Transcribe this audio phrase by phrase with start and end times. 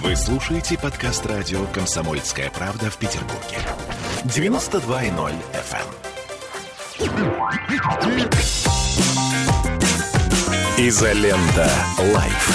[0.00, 3.58] Вы слушаете подкаст радио «Комсомольская правда» в Петербурге.
[4.24, 5.84] 92.0 FM.
[10.78, 11.70] Изолента.
[12.14, 12.48] Live.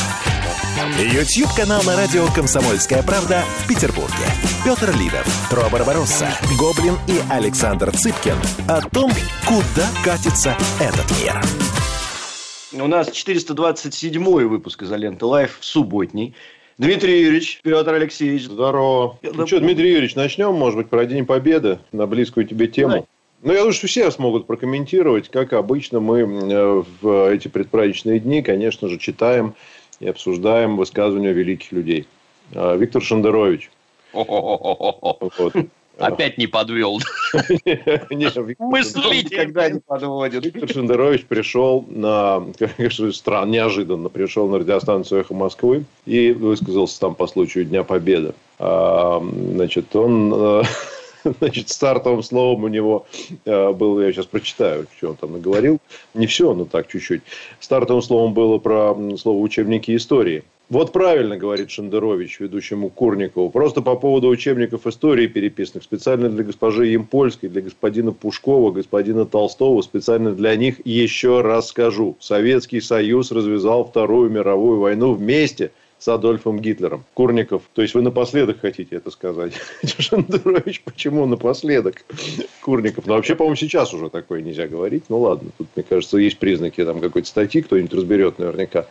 [0.97, 4.25] YouTube-канал на радио «Комсомольская правда» в Петербурге.
[4.65, 9.11] Петр Лидов, Тро Барбаросса, Гоблин и Александр Цыпкин о том,
[9.45, 11.39] куда катится этот мир.
[12.73, 16.35] У нас 427 выпуск «Изоленты Live» субботний.
[16.77, 18.43] Дмитрий Юрьевич, Петр Алексеевич.
[18.43, 19.17] Здорово.
[19.23, 22.89] Ну что, Дмитрий Юрьевич, начнем, может быть, про День Победы на близкую тебе тему.
[22.89, 23.05] Давай.
[23.43, 25.29] Ну, я думаю, что все смогут прокомментировать.
[25.29, 29.53] Как обычно, мы э, в эти предпраздничные дни, конечно же, читаем
[29.99, 32.07] и обсуждаем высказывания великих людей.
[32.53, 33.69] А, Виктор Шендерович.
[34.13, 35.53] Вот.
[35.97, 36.99] Опять не подвел.
[38.59, 40.45] Мыслитель никогда не подводит.
[40.45, 42.45] Виктор Шендерович пришел на,
[42.77, 48.33] конечно, странно, неожиданно пришел на радиостанцию «Эхо Москвы» и высказался там по случаю Дня Победы.
[48.59, 50.63] А, значит, он э,
[51.39, 53.05] Значит, стартовым словом у него
[53.45, 55.79] э, было, я сейчас прочитаю, что он там наговорил.
[56.13, 57.21] Не все, но так чуть-чуть.
[57.59, 60.43] Стартовым словом было про слово учебники истории.
[60.69, 63.49] Вот правильно, говорит Шендерович, ведущему Курникову.
[63.49, 69.81] Просто по поводу учебников истории, переписанных специально для госпожи Емпольской, для господина Пушкова, господина Толстого,
[69.81, 72.17] специально для них еще раз скажу.
[72.19, 77.03] Советский Союз развязал Вторую мировую войну вместе– с Адольфом Гитлером.
[77.13, 79.53] Курников, то есть вы напоследок хотите это сказать?
[79.83, 82.03] Шендерович, почему напоследок?
[82.61, 83.07] Курников.
[83.07, 85.05] Ну, вообще, по-моему, сейчас уже такое нельзя говорить.
[85.09, 88.85] Ну, ладно, тут, мне кажется, есть признаки там какой-то статьи, кто-нибудь разберет наверняка.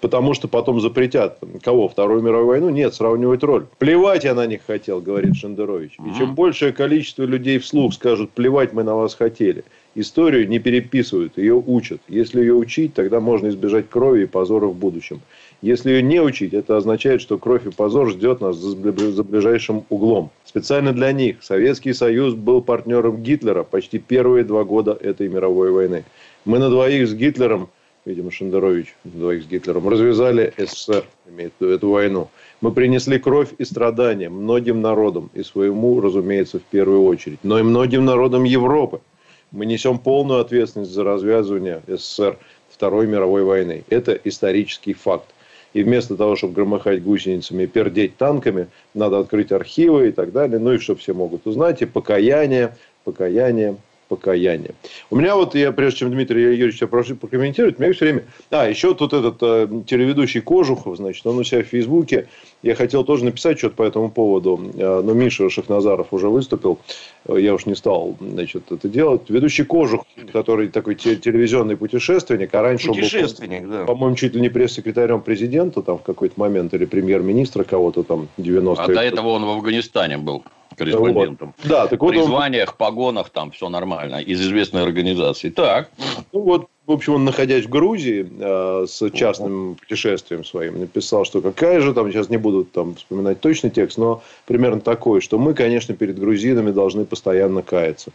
[0.00, 1.38] Потому что потом запретят.
[1.62, 1.88] Кого?
[1.88, 2.68] Вторую мировую войну?
[2.68, 3.66] Нет, сравнивать роль.
[3.78, 5.96] Плевать я на них хотел, говорит Шендерович.
[5.98, 9.64] И чем большее количество людей вслух скажут, плевать мы на вас хотели,
[9.96, 12.00] Историю не переписывают, ее учат.
[12.06, 15.20] Если ее учить, тогда можно избежать крови и позора в будущем.
[15.62, 20.30] Если ее не учить, это означает, что кровь и позор ждет нас за ближайшим углом.
[20.44, 26.04] Специально для них Советский Союз был партнером Гитлера почти первые два года этой мировой войны.
[26.46, 27.68] Мы на двоих с Гитлером,
[28.06, 32.28] видимо, Шендерович, на двоих с Гитлером, развязали СССР, имеет эту войну.
[32.62, 37.62] Мы принесли кровь и страдания многим народам, и своему, разумеется, в первую очередь, но и
[37.62, 39.02] многим народам Европы.
[39.50, 42.38] Мы несем полную ответственность за развязывание СССР
[42.70, 43.84] Второй мировой войны.
[43.90, 45.26] Это исторический факт.
[45.72, 50.58] И вместо того, чтобы громыхать гусеницами и пердеть танками, надо открыть архивы и так далее.
[50.58, 51.82] Ну и что все могут узнать.
[51.82, 53.76] И покаяние, покаяние,
[54.10, 54.74] покаяние.
[55.08, 58.24] У меня вот, я прежде чем Дмитрий Юрьевич прошу прокомментировать, у меня все время...
[58.50, 62.26] А, еще тут этот э, телеведущий Кожухов, значит, он у себя в Фейсбуке.
[62.64, 66.80] Я хотел тоже написать что-то по этому поводу, э, но Миша Шахназаров уже выступил.
[67.28, 69.30] Я уж не стал, значит, это делать.
[69.30, 73.84] Ведущий Кожух, который такой телевизионный путешественник, а раньше путешественник, был, да.
[73.84, 78.74] по-моему, чуть ли не пресс-секретарем президента там в какой-то момент, или премьер-министра кого-то там 90-е.
[78.76, 80.42] А до этого он в Афганистане был
[80.80, 81.54] корреспондентом.
[81.58, 81.68] Вот.
[81.68, 82.26] Да, так вот При он...
[82.26, 84.16] званиях, погонах, там все нормально.
[84.16, 85.50] Из известной организации.
[85.50, 85.90] Так.
[86.32, 91.42] Ну вот, в общем, он, находясь в Грузии э, с частным путешествием своим, написал, что
[91.42, 95.54] какая же там, сейчас не буду там вспоминать точный текст, но примерно такой, что мы,
[95.54, 98.10] конечно, перед грузинами должны постоянно каяться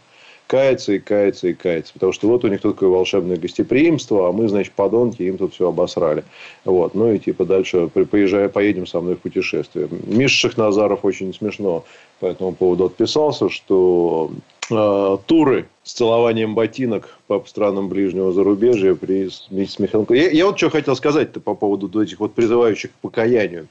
[0.46, 1.92] кается и кается и кается.
[1.92, 5.54] Потому что вот у них тут такое волшебное гостеприимство, а мы, значит, подонки, им тут
[5.54, 6.24] все обосрали.
[6.64, 6.94] Вот.
[6.94, 9.88] Ну и типа дальше поезжая, поедем со мной в путешествие.
[10.06, 11.84] Миша Шахназаров очень смешно
[12.20, 14.30] по этому поводу отписался, что
[14.70, 20.06] э, туры с целованием ботинок по странам ближнего зарубежья при с Михаилом...
[20.10, 23.66] Я, я вот что хотел сказать-то по поводу этих вот призывающих к покаянию.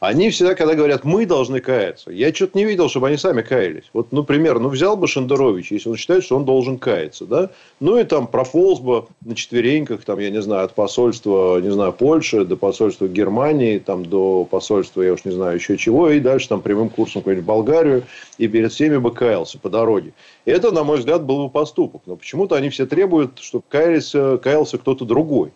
[0.00, 3.84] Они всегда, когда говорят, мы должны каяться, я что-то не видел, чтобы они сами каялись.
[3.92, 7.50] Вот, например, ну, взял бы Шендерович, если он считает, что он должен каяться, да,
[7.80, 11.92] ну, и там прополз бы на четвереньках, там, я не знаю, от посольства, не знаю,
[11.92, 16.48] Польши до посольства Германии, там, до посольства, я уж не знаю, еще чего, и дальше
[16.48, 18.04] там прямым курсом какую-нибудь Болгарию,
[18.38, 20.12] и перед всеми бы каялся по дороге.
[20.44, 22.02] Это, на мой взгляд, был бы поступок.
[22.06, 25.52] Но почему-то они все требуют, чтобы каялся, каялся кто-то другой.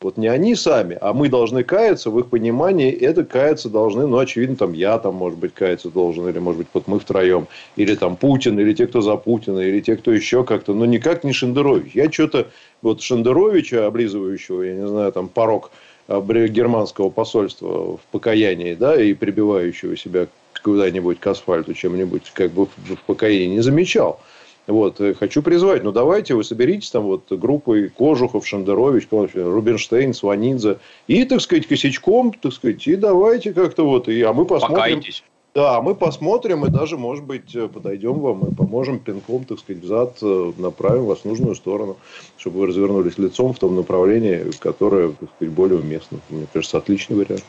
[0.00, 4.18] Вот не они сами, а мы должны каяться, в их понимании это каяться должны, ну,
[4.18, 7.94] очевидно, там я там, может быть, каяться должен, или, может быть, вот мы втроем, или
[7.94, 11.32] там Путин, или те, кто за Путина, или те, кто еще как-то, но никак не
[11.32, 11.92] Шендерович.
[11.94, 12.48] Я что-то,
[12.82, 15.70] вот Шендеровича, облизывающего, я не знаю, там, порог
[16.08, 20.26] а, германского посольства в покаянии, да, и прибивающего себя
[20.62, 24.20] куда-нибудь к асфальту чем-нибудь, как бы в покаянии не замечал.
[24.66, 30.78] Вот, э, хочу призвать, ну давайте вы соберитесь там вот группой Кожухов, Шендерович, Рубинштейн, Сванидзе
[31.06, 34.76] и, так сказать, косячком, так сказать, и давайте как-то вот, и, а мы посмотрим.
[34.76, 35.22] Покайтесь.
[35.56, 39.82] Да, мы посмотрим и даже, может быть, э, подойдем вам и поможем пинком, так сказать,
[39.82, 41.96] взад, э, направим вас в нужную сторону,
[42.36, 46.18] чтобы вы развернулись лицом в том направлении, которое, так сказать, более уместно.
[46.28, 47.42] Мне кажется, отличный вариант.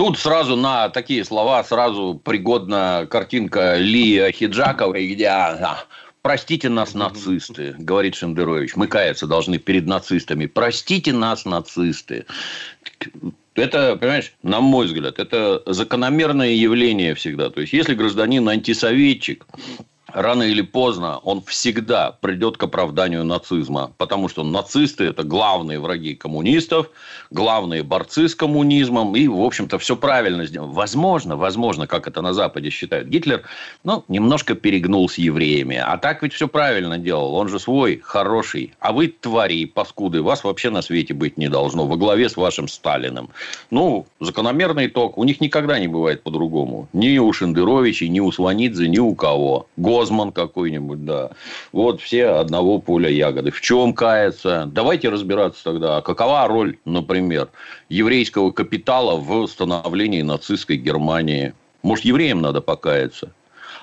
[0.00, 5.30] Тут сразу на такие слова сразу пригодна картинка Ли Хиджаковой, где
[6.22, 8.76] Простите нас, нацисты, говорит Шендерович.
[8.76, 10.46] Мы каяться должны перед нацистами.
[10.46, 12.24] Простите нас, нацисты.
[13.54, 17.50] Это, понимаешь, на мой взгляд, это закономерное явление всегда.
[17.50, 19.44] То есть, если гражданин антисоветчик,
[20.14, 23.92] рано или поздно он всегда придет к оправданию нацизма.
[23.98, 26.90] Потому что нацисты– это главные враги коммунистов,
[27.30, 29.16] главные борцы с коммунизмом.
[29.16, 30.72] И, в общем-то, все правильно сделано.
[30.72, 33.08] Возможно, возможно, как это на Западе считают.
[33.08, 33.42] Гитлер,
[33.84, 35.76] ну, немножко перегнул с евреями.
[35.76, 37.34] А так ведь все правильно делал.
[37.34, 38.74] Он же свой, хороший.
[38.80, 40.22] А вы твари, паскуды.
[40.22, 41.86] Вас вообще на свете быть не должно.
[41.86, 43.30] Во главе с вашим Сталиным.
[43.70, 45.18] Ну, закономерный итог.
[45.18, 46.88] У них никогда не бывает по-другому.
[46.92, 49.66] Ни у Шендеровичей, ни у Сванидзе, ни у кого.
[50.00, 51.30] Гозман какой-нибудь, да.
[51.72, 53.50] Вот все одного поля ягоды.
[53.50, 54.64] В чем кается?
[54.66, 55.98] Давайте разбираться тогда.
[55.98, 57.48] А какова роль, например,
[57.90, 61.52] еврейского капитала в становлении нацистской Германии?
[61.82, 63.30] Может, евреям надо покаяться?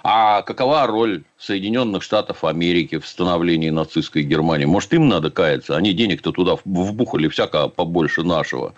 [0.04, 4.66] А какова роль Соединенных Штатов Америки в становлении нацистской Германии?
[4.66, 5.76] Может, им надо каяться?
[5.76, 8.74] Они денег-то туда вбухали всяко побольше нашего.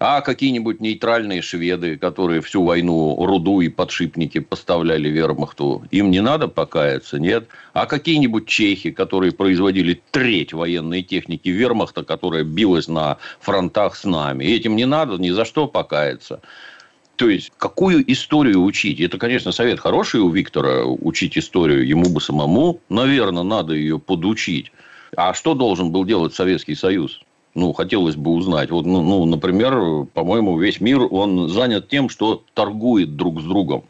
[0.00, 6.46] А какие-нибудь нейтральные шведы, которые всю войну руду и подшипники поставляли вермахту, им не надо
[6.46, 7.48] покаяться, нет?
[7.72, 14.44] А какие-нибудь чехи, которые производили треть военной техники вермахта, которая билась на фронтах с нами,
[14.44, 16.42] этим не надо ни за что покаяться.
[17.16, 19.00] То есть, какую историю учить?
[19.00, 21.84] Это, конечно, совет хороший у Виктора, учить историю.
[21.84, 24.70] Ему бы самому, наверное, надо ее подучить.
[25.16, 27.20] А что должен был делать Советский Союз?
[27.58, 28.70] Ну, хотелось бы узнать.
[28.70, 33.84] Вот, ну, ну, например, по-моему, весь мир, он занят тем, что торгует друг с другом.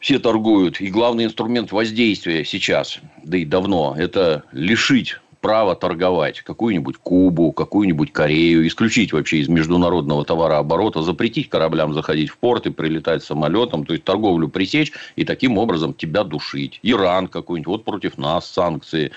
[0.00, 0.80] Все торгуют.
[0.80, 8.12] И главный инструмент воздействия сейчас, да и давно, это лишить право торговать какую-нибудь Кубу, какую-нибудь
[8.12, 13.92] Корею, исключить вообще из международного товарооборота, запретить кораблям заходить в порт и прилетать самолетом, то
[13.92, 16.80] есть торговлю пресечь и таким образом тебя душить.
[16.82, 19.12] Иран какой-нибудь, вот против нас санкции.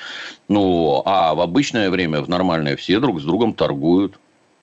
[0.48, 4.20] Ну, а в обычное время, в нормальное, все друг с другом торгуют.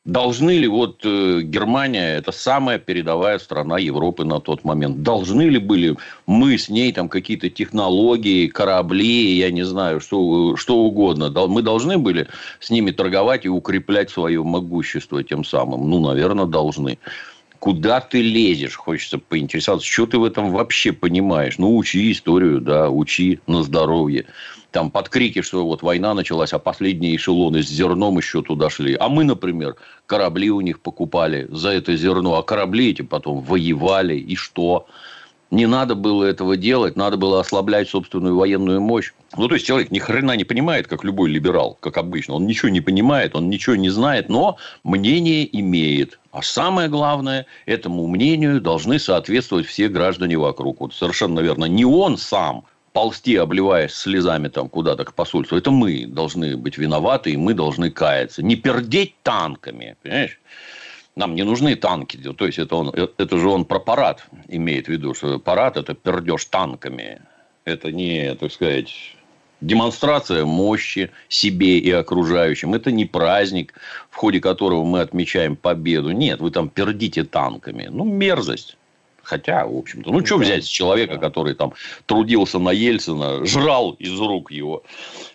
[0.09, 5.59] Должны ли вот э, Германия, это самая передовая страна Европы на тот момент, должны ли
[5.59, 11.61] были мы с ней там какие-то технологии, корабли, я не знаю, что, что угодно, мы
[11.61, 12.27] должны были
[12.59, 15.91] с ними торговать и укреплять свое могущество тем самым?
[15.91, 16.99] Ну, наверное, должны.
[17.59, 21.59] Куда ты лезешь, хочется поинтересоваться, что ты в этом вообще понимаешь?
[21.59, 24.25] Ну, учи историю, да, учи на здоровье
[24.71, 28.95] там под крики, что вот война началась, а последние эшелоны с зерном еще туда шли.
[28.95, 29.77] А мы, например,
[30.07, 34.87] корабли у них покупали за это зерно, а корабли эти потом воевали, и что?
[35.51, 39.13] Не надо было этого делать, надо было ослаблять собственную военную мощь.
[39.39, 42.35] Ну, то есть, человек ни хрена не понимает, как любой либерал, как обычно.
[42.35, 46.21] Он ничего не понимает, он ничего не знает, но мнение имеет.
[46.33, 50.81] А самое главное, этому мнению должны соответствовать все граждане вокруг.
[50.81, 52.65] Вот совершенно, наверное, не он сам
[52.99, 57.93] ползти, обливаясь слезами там куда-то к посольству, это мы должны быть виноваты, и мы должны
[57.93, 58.43] каяться.
[58.43, 60.41] Не пердеть танками, понимаешь?
[61.15, 62.17] Нам не нужны танки.
[62.17, 65.95] То есть, это, он, это же он про парад имеет в виду, что парад– это
[65.95, 67.23] пердеж танками.
[67.65, 68.93] Это не, так сказать,
[69.61, 72.75] демонстрация мощи себе и окружающим.
[72.75, 73.75] Это не праздник,
[74.11, 76.11] в ходе которого мы отмечаем победу.
[76.11, 77.87] Нет, вы там пердите танками.
[77.89, 78.78] Ну, мерзость.
[79.29, 81.75] Хотя, в общем-то, ну, что взять с человека, который там
[82.07, 84.85] трудился на Ельцина, жрал из рук его.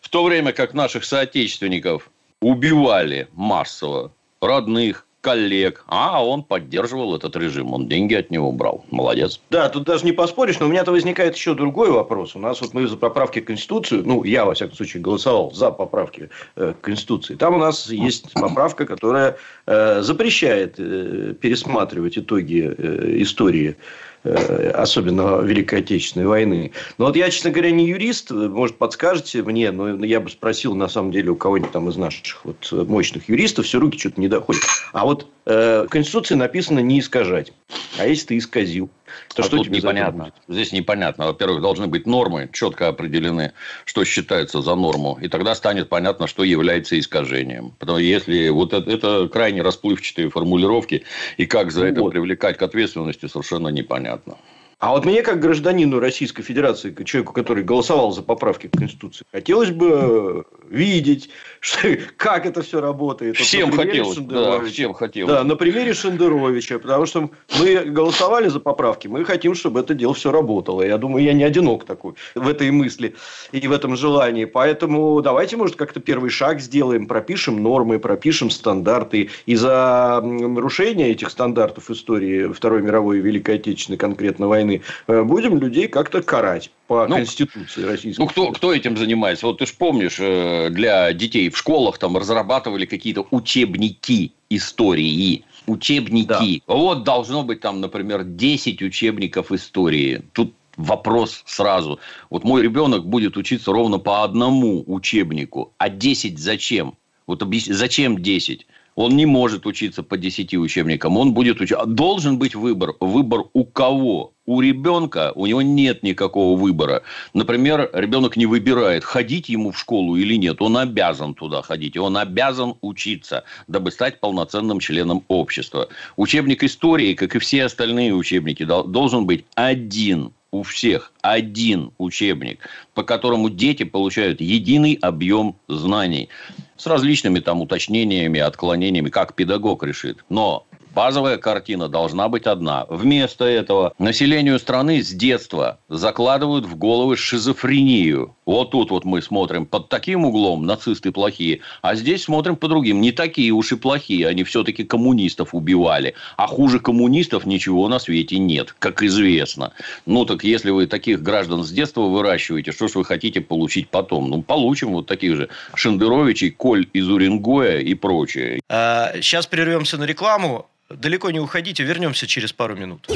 [0.01, 2.09] В то время как наших соотечественников
[2.41, 8.85] убивали массово родных, коллег, а он поддерживал этот режим, он деньги от него брал.
[8.91, 9.39] Молодец.
[9.49, 12.35] Да, тут даже не поспоришь, но у меня-то возникает еще другой вопрос.
[12.35, 15.71] У нас вот мы за поправки к Конституции, ну, я, во всяком случае, голосовал за
[15.71, 17.35] поправки э, к Конституции.
[17.35, 23.77] Там у нас есть поправка, которая э, запрещает э, пересматривать итоги э, истории
[24.23, 26.71] особенно Великой Отечественной войны.
[26.97, 30.87] Но вот я, честно говоря, не юрист, может, подскажете мне, но я бы спросил, на
[30.87, 34.63] самом деле, у кого-нибудь там из наших вот мощных юристов, все руки что-то не доходят.
[34.93, 37.53] А вот э, в Конституции написано не искажать.
[37.97, 38.89] А если ты исказил,
[39.35, 40.31] то а что тебе непонятно?
[40.47, 41.27] Здесь непонятно.
[41.27, 43.53] Во-первых, должны быть нормы, четко определены,
[43.85, 45.17] что считается за норму.
[45.21, 47.73] И тогда станет понятно, что является искажением.
[47.79, 51.03] Потому что если вот это, это крайне расплывчатые формулировки,
[51.37, 52.11] и как за ну, это вот.
[52.11, 54.37] привлекать к ответственности, совершенно непонятно.
[54.83, 59.23] А вот мне, как гражданину Российской Федерации, как человеку, который голосовал за поправки к Конституции,
[59.31, 61.29] хотелось бы видеть,
[61.61, 63.37] что, как это все работает.
[63.37, 64.17] Всем вот хотелось.
[64.17, 65.31] Да, всем хотелось.
[65.31, 66.79] Да, на примере Шендеровича.
[66.79, 70.81] Потому что мы голосовали за поправки, мы хотим, чтобы это дело все работало.
[70.81, 73.15] Я думаю, я не одинок такой в этой мысли
[73.53, 74.43] и в этом желании.
[74.43, 79.29] Поэтому давайте, может, как-то первый шаг сделаем, пропишем нормы, пропишем стандарты.
[79.45, 85.23] И за нарушение этих стандартов истории Второй мировой и Великой Отечественной конкретно войны стороны, э,
[85.23, 89.45] будем людей как-то карать по ну, Конституции Российской Ну, кто, кто этим занимается?
[89.45, 95.45] Вот ты же помнишь, э, для детей в школах там разрабатывали какие-то учебники истории.
[95.67, 96.61] Учебники.
[96.67, 96.73] Да.
[96.73, 100.21] Вот должно быть там, например, 10 учебников истории.
[100.33, 101.99] Тут вопрос сразу.
[102.29, 105.73] Вот мой ребенок будет учиться ровно по одному учебнику.
[105.77, 106.97] А 10 зачем?
[107.27, 108.67] Вот объясни, зачем 10?
[108.95, 111.17] Он не может учиться по 10 учебникам.
[111.17, 111.85] Он будет учиться.
[111.85, 112.93] Должен быть выбор.
[112.99, 114.33] Выбор у кого?
[114.45, 117.03] У ребенка у него нет никакого выбора.
[117.33, 120.61] Например, ребенок не выбирает, ходить ему в школу или нет.
[120.61, 121.95] Он обязан туда ходить.
[121.95, 125.87] Он обязан учиться, дабы стать полноценным членом общества.
[126.17, 132.59] Учебник истории, как и все остальные учебники, должен быть один у всех один учебник,
[132.93, 136.29] по которому дети получают единый объем знаний
[136.77, 140.23] с различными там уточнениями, отклонениями, как педагог решит.
[140.29, 142.85] Но Базовая картина должна быть одна.
[142.87, 148.35] Вместо этого населению страны с детства закладывают в головы шизофрению.
[148.45, 153.01] Вот тут вот мы смотрим под таким углом нацисты плохие, а здесь смотрим по другим.
[153.01, 156.13] Не такие уж и плохие, они все-таки коммунистов убивали.
[156.37, 159.73] А хуже коммунистов ничего на свете нет, как известно.
[160.05, 164.29] Ну, так если вы таких граждан с детства выращиваете, что ж вы хотите получить потом?
[164.29, 168.59] Ну, получим вот таких же Шендеровичей, Коль из Уренгоя и прочее.
[168.69, 170.67] А, сейчас прервемся на рекламу.
[170.97, 173.09] Далеко не уходите, вернемся через пару минут.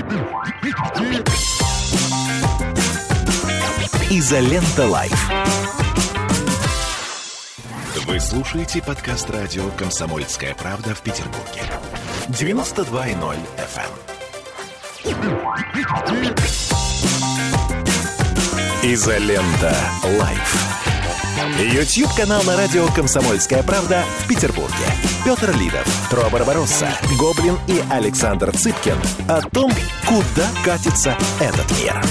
[4.10, 5.30] Изолента Live.
[8.06, 11.62] Вы слушаете подкаст радио «Комсомольская правда» в Петербурге.
[12.30, 13.92] 92.0 FM.
[15.06, 15.14] Эм.
[18.84, 19.76] Изолента
[20.20, 20.97] Live.
[21.38, 24.74] YouTube-канал на радио «Комсомольская правда» в Петербурге.
[25.24, 26.90] Петр Лидов, Тро Барбаросса,
[27.20, 28.98] Гоблин и Александр Цыпкин
[29.30, 29.72] о том,
[30.08, 32.02] куда катится этот мир.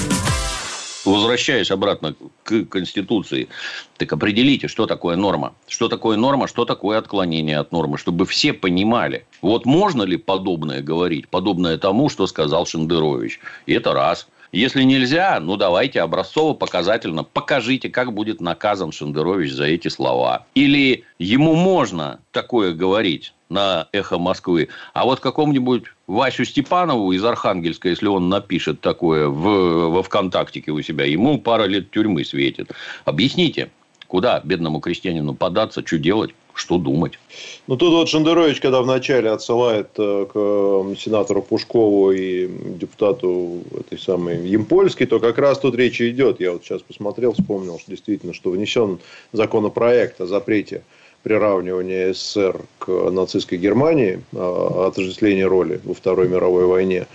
[1.03, 3.49] Возвращаясь обратно к Конституции,
[3.97, 5.53] так определите, что такое норма.
[5.67, 9.25] Что такое норма, что такое отклонение от нормы, чтобы все понимали.
[9.41, 13.41] Вот можно ли подобное говорить, подобное тому, что сказал Шендерович.
[13.65, 19.87] И это раз– если нельзя, ну давайте образцово-показательно покажите, как будет наказан Шендерович за эти
[19.87, 20.47] слова.
[20.55, 27.89] Или ему можно такое говорить на «Эхо Москвы», а вот какому-нибудь Васю Степанову из Архангельска,
[27.89, 32.71] если он напишет такое в, во ВКонтактике у себя, ему пара лет тюрьмы светит.
[33.05, 33.69] Объясните,
[34.07, 36.31] куда бедному крестьянину податься, что делать?
[36.57, 37.19] Что думать.
[37.67, 44.47] Ну, тут вот Шендерович, когда вначале отсылает э, к сенатору Пушкову и депутату этой самой
[44.47, 46.39] Емпольской, то как раз тут речь идет.
[46.39, 48.99] Я вот сейчас посмотрел, вспомнил, что действительно, что внесен
[49.33, 50.83] законопроект о запрете
[51.23, 57.05] приравнивания СССР к нацистской Германии, отождествления роли во Второй мировой войне.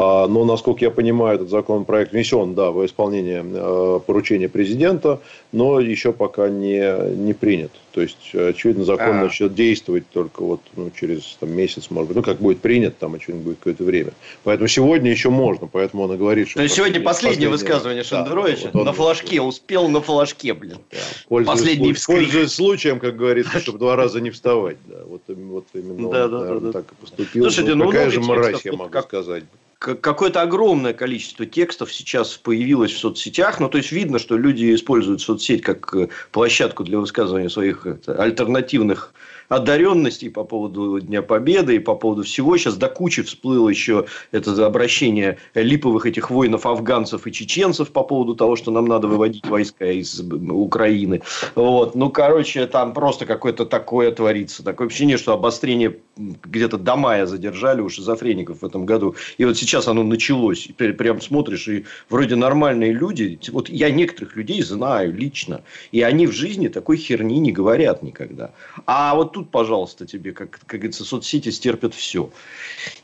[0.00, 5.80] А, но, насколько я понимаю, этот законопроект внесен да, во исполнение э, поручения президента, но
[5.80, 7.72] еще пока не, не принят.
[7.90, 9.24] То есть, очевидно, закон а.
[9.24, 12.16] начнет действовать только вот, ну, через там, месяц, может быть.
[12.16, 14.12] Ну, как будет принят, там, очевидно, будет какое-то время.
[14.44, 16.58] Поэтому сегодня еще можно, поэтому он и говорит, что...
[16.58, 20.78] То есть, сегодня последнее, высказывание Шендеровича да, вот на флажке, успел на флажке, блин.
[20.92, 20.98] Да.
[21.28, 22.18] Пользуясь, Последний вскрик.
[22.18, 24.76] Пользуясь случаем, как говорится, чтобы два раза не вставать.
[24.86, 24.98] Да.
[25.08, 27.42] Вот, вот именно да, он, да, наверное, да, так и поступил.
[27.42, 29.42] Слушайте, ну, Какая же мразь, я могу сказать
[29.78, 33.60] какое-то огромное количество текстов сейчас появилось в соцсетях.
[33.60, 39.12] Ну, то есть, видно, что люди используют соцсеть как э, площадку для высказывания своих альтернативных
[39.48, 42.56] одаренностей по поводу Дня Победы и по поводу всего.
[42.56, 48.34] Сейчас до кучи всплыло еще это обращение липовых этих воинов афганцев и чеченцев по поводу
[48.34, 51.22] того, что нам надо выводить войска из Украины.
[51.54, 51.94] Вот.
[51.94, 54.62] Ну, короче, там просто какое-то такое творится.
[54.62, 59.14] Такое ощущение, что обострение где-то до мая задержали у шизофреников в этом году.
[59.38, 60.66] И вот сейчас оно началось.
[60.66, 63.38] И прям смотришь, и вроде нормальные люди.
[63.50, 65.62] Вот я некоторых людей знаю лично.
[65.92, 68.50] И они в жизни такой херни не говорят никогда.
[68.86, 72.30] А вот тут, пожалуйста, тебе, как, как говорится, соцсети стерпят все.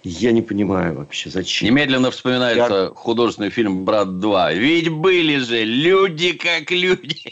[0.03, 1.69] Я не понимаю вообще, зачем.
[1.69, 2.89] Немедленно вспоминается Я...
[2.89, 4.55] художественный фильм «Брат 2».
[4.57, 7.23] Ведь были же люди как люди.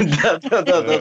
[0.00, 1.00] Да-да-да.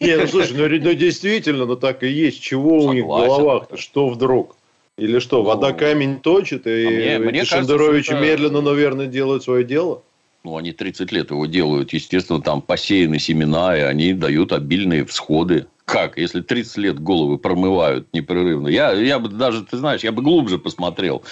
[0.00, 2.40] Не, ну слушай, ну, ну действительно, ну так и есть.
[2.40, 3.76] Чего у них в головах-то?
[3.76, 4.56] Что вдруг?
[4.96, 10.02] Или что, вода камень точит, и а Шендерович медленно, но верно делает свое дело?
[10.44, 11.92] Ну, они 30 лет его делают.
[11.92, 15.66] Естественно, там посеяны семена, и они дают обильные всходы.
[15.90, 16.18] Как?
[16.18, 18.68] Если 30 лет головы промывают непрерывно.
[18.68, 21.22] Я, я бы даже, ты знаешь, я бы глубже посмотрел.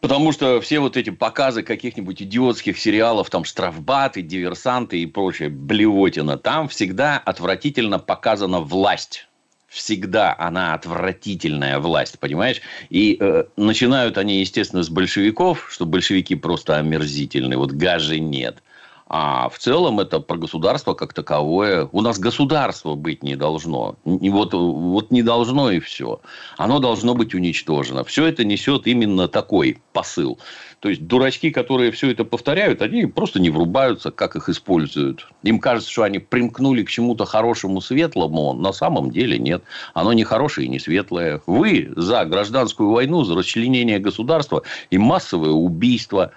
[0.00, 6.38] Потому что все вот эти показы каких-нибудь идиотских сериалов, там штрафбаты, диверсанты и прочее, блевотина,
[6.38, 9.28] там всегда отвратительно показана власть
[9.68, 12.62] всегда она отвратительная власть, понимаешь?
[12.88, 18.62] И э, начинают они, естественно, с большевиков, что большевики просто омерзительны, вот гажи нет.
[19.10, 21.88] А в целом это про государство как таковое.
[21.92, 23.96] У нас государство быть не должно.
[24.04, 26.20] И вот, вот не должно и все.
[26.58, 28.04] Оно должно быть уничтожено.
[28.04, 30.38] Все это несет именно такой посыл.
[30.80, 35.26] То есть, дурачки, которые все это повторяют, они просто не врубаются, как их используют.
[35.42, 38.52] Им кажется, что они примкнули к чему-то хорошему, светлому.
[38.52, 39.62] На самом деле нет.
[39.94, 41.40] Оно не хорошее и не светлое.
[41.46, 46.30] Вы за гражданскую войну, за расчленение государства и массовое убийство.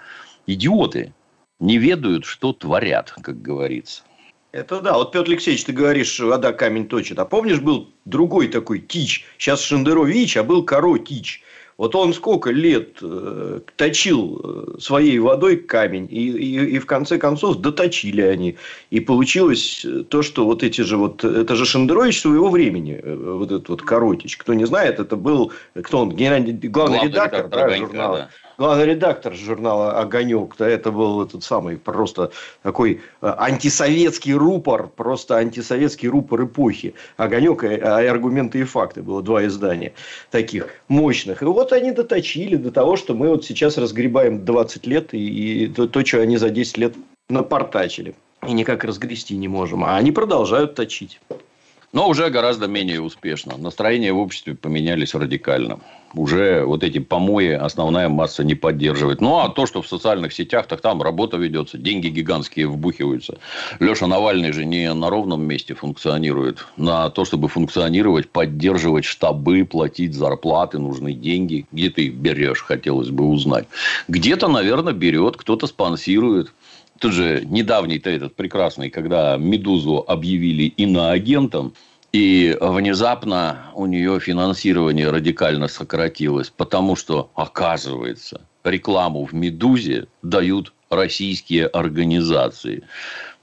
[0.46, 1.12] Идиоты
[1.62, 4.02] не ведают, что творят, как говорится.
[4.50, 4.94] Это да.
[4.94, 7.18] Вот, Петр Алексеевич, ты говоришь, вода камень точит.
[7.18, 9.24] А помнишь, был другой такой Тич?
[9.38, 11.42] Сейчас Шендерович, а был Коро Тич.
[11.78, 17.16] Вот он сколько лет э, точил э, своей водой камень, и, и, и в конце
[17.16, 18.56] концов доточили они.
[18.90, 21.24] И получилось то, что вот эти же вот...
[21.24, 24.36] Это же Шендерович своего времени, э, вот этот вот Коротич.
[24.36, 25.52] Кто не знает, это был...
[25.82, 26.10] Кто он?
[26.10, 28.18] Генеральный, главный, главный редактор, редактор да, журнала.
[28.18, 32.30] Да главный редактор журнала «Огонек», да, это был этот самый просто
[32.62, 36.94] такой э, антисоветский рупор, просто антисоветский рупор эпохи.
[37.16, 39.92] «Огонек» и «Аргументы и факты» было два издания
[40.30, 41.42] таких мощных.
[41.42, 45.68] И вот они доточили до того, что мы вот сейчас разгребаем 20 лет и, и
[45.68, 46.94] то, то, что они за 10 лет
[47.28, 48.14] напортачили.
[48.46, 49.84] И никак разгрести не можем.
[49.84, 51.20] А они продолжают точить.
[51.92, 53.56] Но уже гораздо менее успешно.
[53.58, 55.78] Настроения в обществе поменялись радикально.
[56.14, 59.20] Уже вот эти помои основная масса не поддерживает.
[59.20, 63.38] Ну, а то, что в социальных сетях, так там работа ведется, деньги гигантские вбухиваются.
[63.80, 66.66] Леша Навальный же не на ровном месте функционирует.
[66.76, 71.66] На то, чтобы функционировать, поддерживать штабы, платить зарплаты, нужны деньги.
[71.72, 73.66] Где ты их берешь, хотелось бы узнать.
[74.08, 76.52] Где-то, наверное, берет, кто-то спонсирует.
[76.98, 81.72] Тут же недавний-то этот прекрасный, когда «Медузу» объявили иноагентом,
[82.12, 91.66] и внезапно у нее финансирование радикально сократилось, потому что, оказывается, рекламу в «Медузе» дают российские
[91.66, 92.82] организации.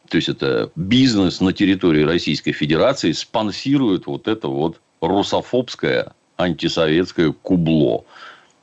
[0.08, 8.06] То есть, это бизнес на территории Российской Федерации спонсирует вот это вот русофобское антисоветское кубло.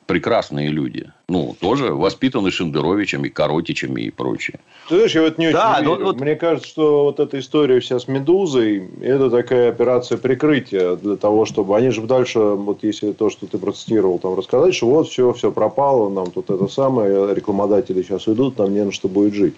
[0.06, 4.60] Прекрасные люди ну, тоже воспитаны Шендеровичем и Коротичем и прочее.
[4.88, 6.04] Ты знаешь, я вот не да, очень верю.
[6.04, 6.20] Вот...
[6.20, 11.44] Мне кажется, что вот эта история вся с «Медузой»– это такая операция прикрытия для того,
[11.44, 11.76] чтобы...
[11.76, 15.50] Они же дальше, вот если то, что ты процитировал, там рассказать, что вот все, все
[15.50, 19.54] пропало, нам тут это самое, рекламодатели сейчас уйдут, нам не на что будет жить.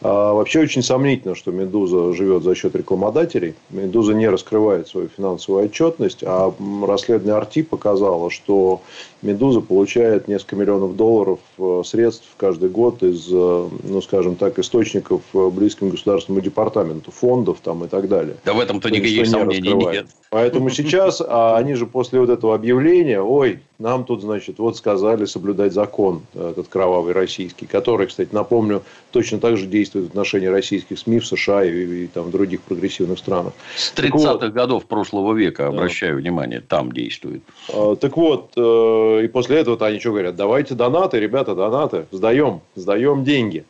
[0.00, 3.54] А вообще очень сомнительно, что «Медуза» живет за счет рекламодателей.
[3.70, 6.52] «Медуза» не раскрывает свою финансовую отчетность, а
[6.84, 8.82] расследование «Арти» показало, что
[9.22, 14.58] «Медуза» получает несколько миллионов долларов долларов э, средств каждый год из, э, ну, скажем так,
[14.58, 18.36] источников э, близким государственному департаменту, фондов там и так далее.
[18.44, 20.06] Да в этом-то никаких сомнений нет.
[20.30, 25.26] Поэтому сейчас, а они же после вот этого объявления, ой, нам тут, значит, вот сказали
[25.26, 30.98] соблюдать закон, этот кровавый российский, который, кстати, напомню, точно так же действует в отношении российских
[30.98, 33.52] СМИ в США и, и там в других прогрессивных странах.
[33.76, 36.20] С 30-х вот, годов прошлого века, обращаю да.
[36.22, 37.42] внимание, там действует.
[37.72, 40.34] А, так вот, и после этого они что говорят?
[40.36, 43.64] Давайте донаты, ребята, донаты, сдаем, сдаем деньги.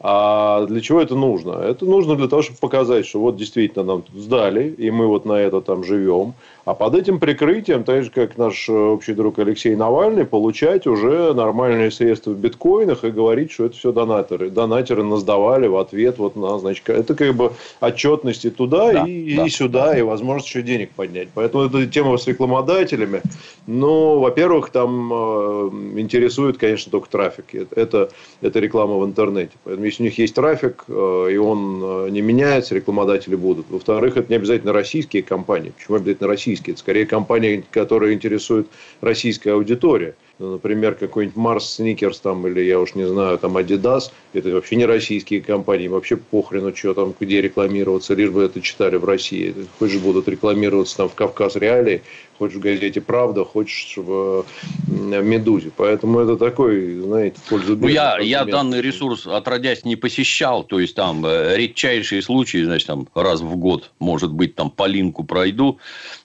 [0.00, 1.54] А для чего это нужно?
[1.54, 5.32] Это нужно для того, чтобы показать, что вот действительно нам сдали, и мы вот на
[5.32, 6.34] это там живем.
[6.68, 11.32] А под этим прикрытием, так же, как наш э, общий друг Алексей Навальный, получать уже
[11.32, 14.50] нормальные средства в биткоинах и говорить, что это все донаторы.
[14.50, 19.34] Донатеры нас давали в ответ вот на, значит, это как бы отчетности туда да, и,
[19.34, 19.98] да, и сюда, да.
[19.98, 21.28] и возможность еще денег поднять.
[21.32, 23.22] Поэтому эта тема с рекламодателями,
[23.66, 27.46] ну, во-первых, там э, интересует, конечно, только трафик.
[27.70, 28.10] Это,
[28.42, 29.52] это реклама в интернете.
[29.64, 33.70] Поэтому если у них есть трафик, э, и он э, не меняется, рекламодатели будут.
[33.70, 35.70] Во-вторых, это не обязательно российские компании.
[35.70, 36.57] Почему обязательно российские?
[36.58, 36.72] Российские.
[36.72, 38.68] Это скорее компании, которые интересуют
[39.00, 40.14] российская аудитория.
[40.38, 44.76] Ну, например, какой-нибудь Марс Сникерс там, или я уж не знаю, там Adidas, это вообще
[44.76, 49.54] не российские компании, вообще похрену, что там, где рекламироваться, лишь бы это читали в России.
[49.80, 52.02] Хочешь будут рекламироваться там в Кавказ Реалии,
[52.38, 54.44] хочешь в газете «Правда», хочешь в
[54.86, 55.72] «Медузе».
[55.76, 60.94] Поэтому это такой, знаете, пользу ну, я, я данный ресурс отродясь не посещал, то есть
[60.94, 65.78] там э, редчайшие случаи, значит, там раз в год, может быть, там по линку пройду.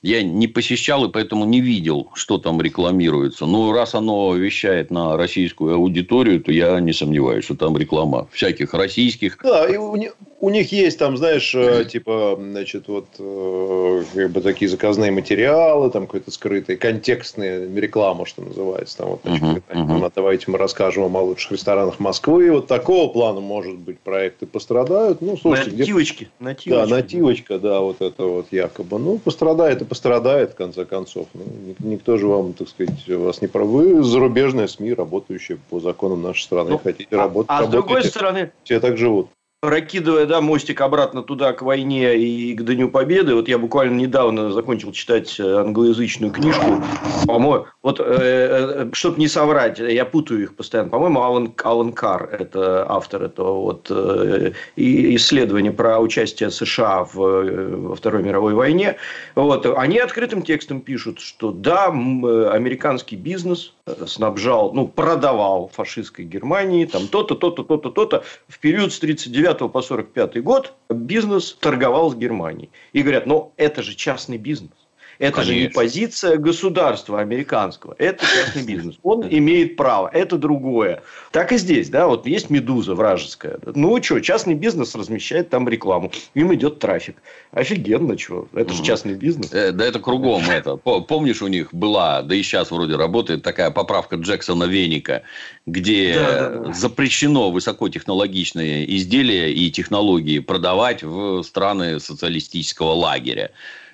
[0.03, 3.45] Я не посещал и поэтому не видел, что там рекламируется.
[3.47, 4.02] Но раз оно
[4.35, 9.37] вещает на российскую аудиторию, то я не сомневаюсь, что там реклама всяких российских.
[9.43, 9.97] Да, и у,
[10.39, 15.89] у них есть там, знаешь, э, типа, значит, вот э, как бы такие заказные материалы,
[15.89, 18.97] там какой-то скрытый, контекстная реклама, что называется.
[18.97, 20.11] Там вот, значит, uh-huh, uh-huh.
[20.15, 22.47] давайте мы расскажем вам о лучших ресторанах Москвы.
[22.47, 25.21] И вот такого плана, может быть, проекты пострадают.
[25.21, 26.89] Ну, слушайте, нативочки, нативочки.
[26.89, 28.99] Да, нативочка, да, вот это вот якобы.
[28.99, 31.27] Ну, пострадает и пострадает, в конце концов.
[31.33, 31.43] Ну,
[31.79, 33.63] никто же вам, так сказать, вас не прав.
[33.93, 36.71] Вы зарубежная СМИ, работающая по законам нашей страны.
[36.71, 38.51] Ну, Хотите работать, а, а с другой стороны...
[38.63, 39.29] Все так живут.
[39.63, 44.51] Прокидывая да, мостик обратно туда, к войне и к Дню Победы, вот я буквально недавно
[44.51, 46.83] закончил читать э, англоязычную книжку,
[47.25, 52.27] по-моему, вот, э, э, чтобы не соврать, я путаю их постоянно, по-моему, Алан, Алан Карр,
[52.37, 58.97] это автор этого вот э, исследования про участие США в, э, во Второй мировой войне,
[59.35, 63.73] вот, они открытым текстом пишут, что да, американский бизнес
[64.07, 69.81] снабжал, ну, продавал фашистской Германии, там то-то, то-то, то-то, то-то, в период с 39 по
[69.81, 72.69] 45 год бизнес торговал с Германией.
[72.93, 74.71] И говорят, ну это же частный бизнес.
[75.19, 75.53] Это Конечно.
[75.53, 77.95] же не позиция государства американского.
[77.97, 78.95] Это частный бизнес.
[79.03, 80.09] Он имеет право.
[80.11, 81.03] Это другое.
[81.31, 81.89] Так и здесь.
[81.89, 83.59] Да, вот есть «Медуза» вражеская.
[83.75, 86.11] Ну, что, частный бизнес размещает там рекламу.
[86.33, 87.17] Им идет трафик.
[87.51, 88.47] Офигенно, что.
[88.53, 89.53] Это же частный бизнес.
[89.53, 90.75] Э, да это кругом это.
[90.77, 95.23] Помнишь, у них была, да и сейчас вроде работает такая поправка Джексона Веника,
[95.65, 96.73] где да, да, да.
[96.73, 103.51] запрещено высокотехнологичные изделия и технологии продавать в страны социалистического лагеря.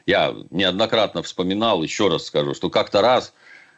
[0.09, 3.31] Я неоднократно вспоминал, еще раз скажу, что как-то раз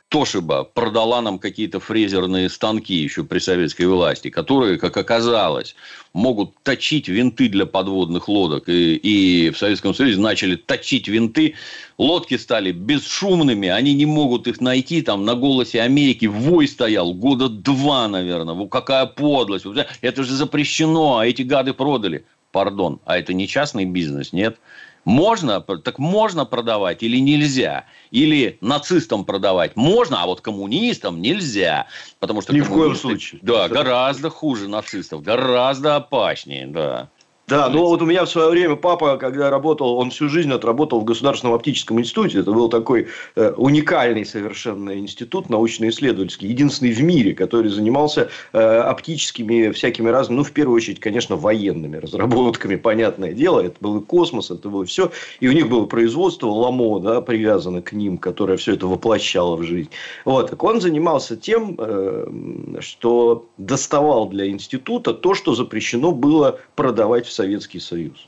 [0.07, 5.75] Тошиба продала нам какие-то фрезерные станки еще при советской власти, которые, как оказалось,
[6.13, 8.69] могут точить винты для подводных лодок.
[8.69, 11.55] И, и в Советском Союзе начали точить винты.
[11.97, 15.01] Лодки стали бесшумными, они не могут их найти.
[15.01, 18.53] Там на «Голосе Америки» вой стоял года два, наверное.
[18.55, 19.65] Вот какая подлость.
[19.99, 22.23] Это же запрещено, а эти гады продали.
[22.53, 24.57] Пардон, а это не частный бизнес, нет?
[25.05, 27.85] Можно, так можно продавать или нельзя?
[28.11, 31.87] Или нацистам продавать можно, а вот коммунистам нельзя.
[32.19, 33.39] Потому что Ни в коем случае.
[33.43, 37.09] Да, гораздо хуже нацистов, гораздо опаснее, да.
[37.51, 41.01] Да, ну вот у меня в свое время папа, когда работал, он всю жизнь отработал
[41.01, 42.39] в Государственном оптическом институте.
[42.39, 49.71] Это был такой э, уникальный совершенно институт научно-исследовательский, единственный в мире, который занимался э, оптическими
[49.71, 53.59] всякими разными, ну, в первую очередь, конечно, военными разработками, понятное дело.
[53.59, 55.11] Это был и космос, это было все.
[55.41, 59.63] И у них было производство ЛАМО, да, привязано к ним, которое все это воплощало в
[59.63, 59.89] жизнь.
[60.23, 67.25] Вот, так он занимался тем, э, что доставал для института то, что запрещено было продавать
[67.25, 68.27] в Советский Союз.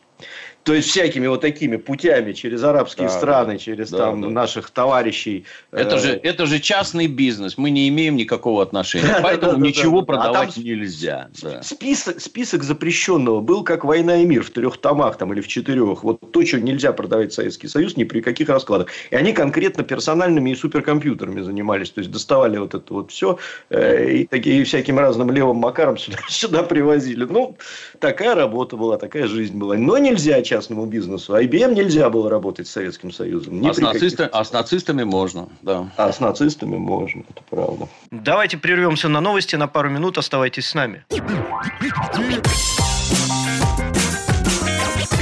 [0.64, 4.30] То есть всякими вот такими путями через арабские да, страны, через да, там да.
[4.30, 5.46] наших товарищей.
[5.72, 10.06] Это же э, это же частный бизнес, мы не имеем никакого отношения, поэтому ничего а
[10.06, 11.30] продавать нельзя.
[11.62, 16.04] Список список запрещенного был как война и мир в трех томах там или в четырех.
[16.04, 18.88] Вот то, что нельзя продавать в Советский Союз ни при каких раскладах.
[19.12, 23.38] И они конкретно персональными и суперкомпьютерами занимались, то есть доставали вот это вот все
[23.70, 27.26] э, и такие всяким разным левым макаром сюда, сюда привозили.
[27.26, 27.58] Ну
[28.00, 29.76] такая работа была, такая жизнь была.
[29.76, 31.34] Но нельзя частному бизнесу.
[31.34, 33.66] А IBM нельзя было работать с Советским Союзом.
[33.66, 34.24] А с, нацисты...
[34.26, 35.90] а с нацистами можно, да.
[35.98, 37.88] А с нацистами можно, это правда.
[38.12, 40.18] Давайте прервемся на новости на пару минут.
[40.20, 41.06] Оставайтесь с нами.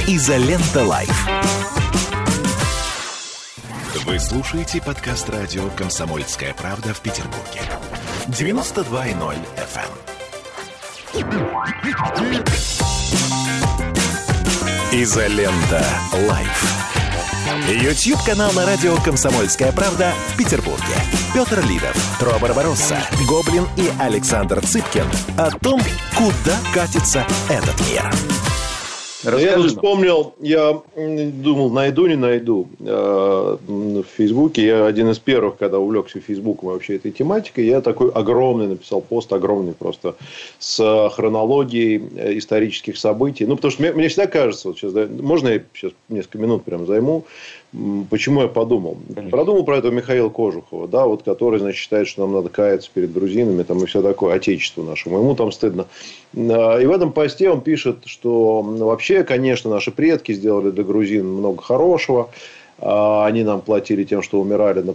[0.06, 1.28] Изолента Live.
[4.04, 7.62] Вы слушаете подкаст радио «Комсомольская правда» в Петербурге.
[8.28, 9.88] 92.0 FM.
[14.94, 15.82] Изолента.
[16.28, 16.64] Live.
[17.66, 20.94] YouTube-канал на радио «Комсомольская правда» в Петербурге.
[21.32, 25.06] Петр Лидов, Тро Барбаросса, Гоблин и Александр Цыпкин
[25.38, 25.80] о том,
[26.14, 28.51] куда катится этот мир.
[29.24, 32.68] Я тут вспомнил, я думал, найду, не найду.
[32.80, 38.10] Э, в Фейсбуке я один из первых, когда увлекся Фейсбуком вообще этой тематикой, я такой
[38.10, 40.16] огромный написал пост, огромный просто,
[40.58, 43.46] с хронологией э, исторических событий.
[43.46, 46.86] Ну, потому что мне, мне всегда кажется, вот сейчас, можно я сейчас несколько минут прям
[46.86, 47.24] займу,
[48.10, 48.98] Почему я подумал?
[49.30, 53.12] Продумал про этого Михаила Кожухова, да, вот, который, значит, считает, что нам надо каяться перед
[53.12, 55.18] грузинами там, и все такое, отечество нашему.
[55.18, 55.86] Ему там стыдно.
[56.36, 61.26] А, и в этом посте он пишет, что вообще, конечно, наши предки сделали для грузин
[61.26, 62.28] много хорошего.
[62.78, 64.92] А, они нам платили тем, что умирали на,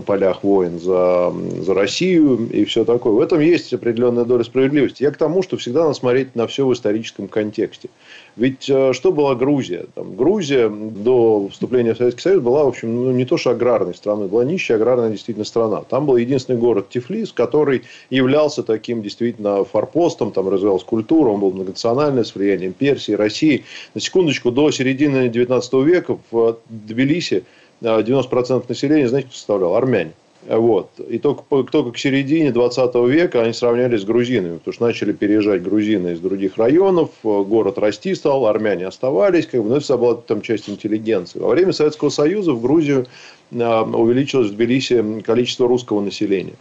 [0.00, 3.12] полях войн за, за Россию и все такое.
[3.12, 5.02] В этом есть определенная доля справедливости.
[5.02, 7.90] Я к тому, что всегда надо смотреть на все в историческом контексте.
[8.36, 9.86] Ведь э, что была Грузия?
[9.94, 13.94] Там, Грузия до вступления в Советский Союз была, в общем, ну, не то что аграрной
[13.94, 15.82] страной, была нищая аграрная действительно страна.
[15.88, 21.52] Там был единственный город Тифлис, который являлся таким действительно форпостом, там развивалась культура, он был
[21.52, 23.64] многонациональный, с влиянием Персии, России.
[23.94, 27.44] На секундочку, до середины 19 века в Тбилиси
[27.80, 29.74] 90% э, населения, знаете, кто составлял?
[29.76, 30.12] Армяне.
[30.48, 30.90] Вот.
[31.08, 35.62] И только, только к середине 20 века они сравнялись с грузинами, потому что начали переезжать
[35.62, 40.42] грузины из других районов, город расти стал, армяне оставались, как бы, но это была там
[40.42, 41.40] часть интеллигенции.
[41.40, 43.06] Во время Советского Союза в Грузию
[43.54, 46.54] а, увеличилось в Тбилиси количество русского населения.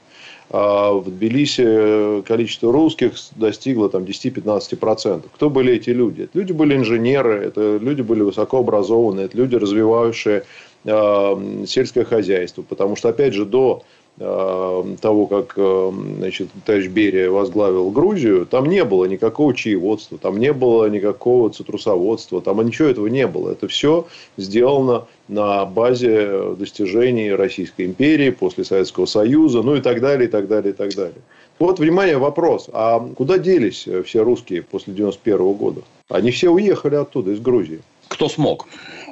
[0.50, 5.24] А в Тбилиси количество русских достигло там, 10-15%.
[5.34, 6.24] Кто были эти люди?
[6.24, 10.44] Это люди были инженеры, это люди были высокообразованные, это люди, развивающие э,
[10.86, 12.62] сельское хозяйство.
[12.62, 13.84] Потому что, опять же, до
[14.20, 20.38] э, того, как э, значит, товарищ Берия возглавил Грузию, там не было никакого чаеводства, там
[20.38, 23.52] не было никакого цитрусоводства, там ничего этого не было.
[23.52, 24.06] Это все
[24.38, 30.48] сделано на базе достижений Российской империи, после Советского Союза, ну и так далее, и так
[30.48, 31.22] далее, и так далее.
[31.58, 32.70] Вот, внимание, вопрос.
[32.74, 35.82] А куда делись все русские после 91 года?
[36.10, 37.82] Они все уехали оттуда, из Грузии.
[38.08, 38.68] Кто смог?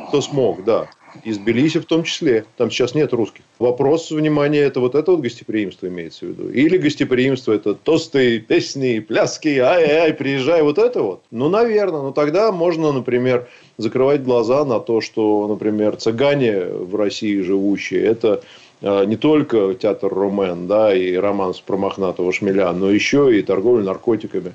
[0.10, 0.88] Кто смог, да.
[1.24, 2.46] Из Тбилиси в том числе.
[2.58, 3.44] Там сейчас нет русских.
[3.58, 6.50] Вопрос, внимания, это вот это вот гостеприимство имеется в виду?
[6.50, 11.22] Или гостеприимство это тосты, песни, пляски, ай-ай, приезжай, вот это вот?
[11.32, 12.02] Ну, наверное.
[12.02, 18.42] Но тогда можно, например, закрывать глаза на то, что, например, цыгане в России живущие, это
[18.82, 23.84] а, не только театр Ромен, да, и романс про мохнатого шмеля, но еще и торговля
[23.84, 24.54] наркотиками,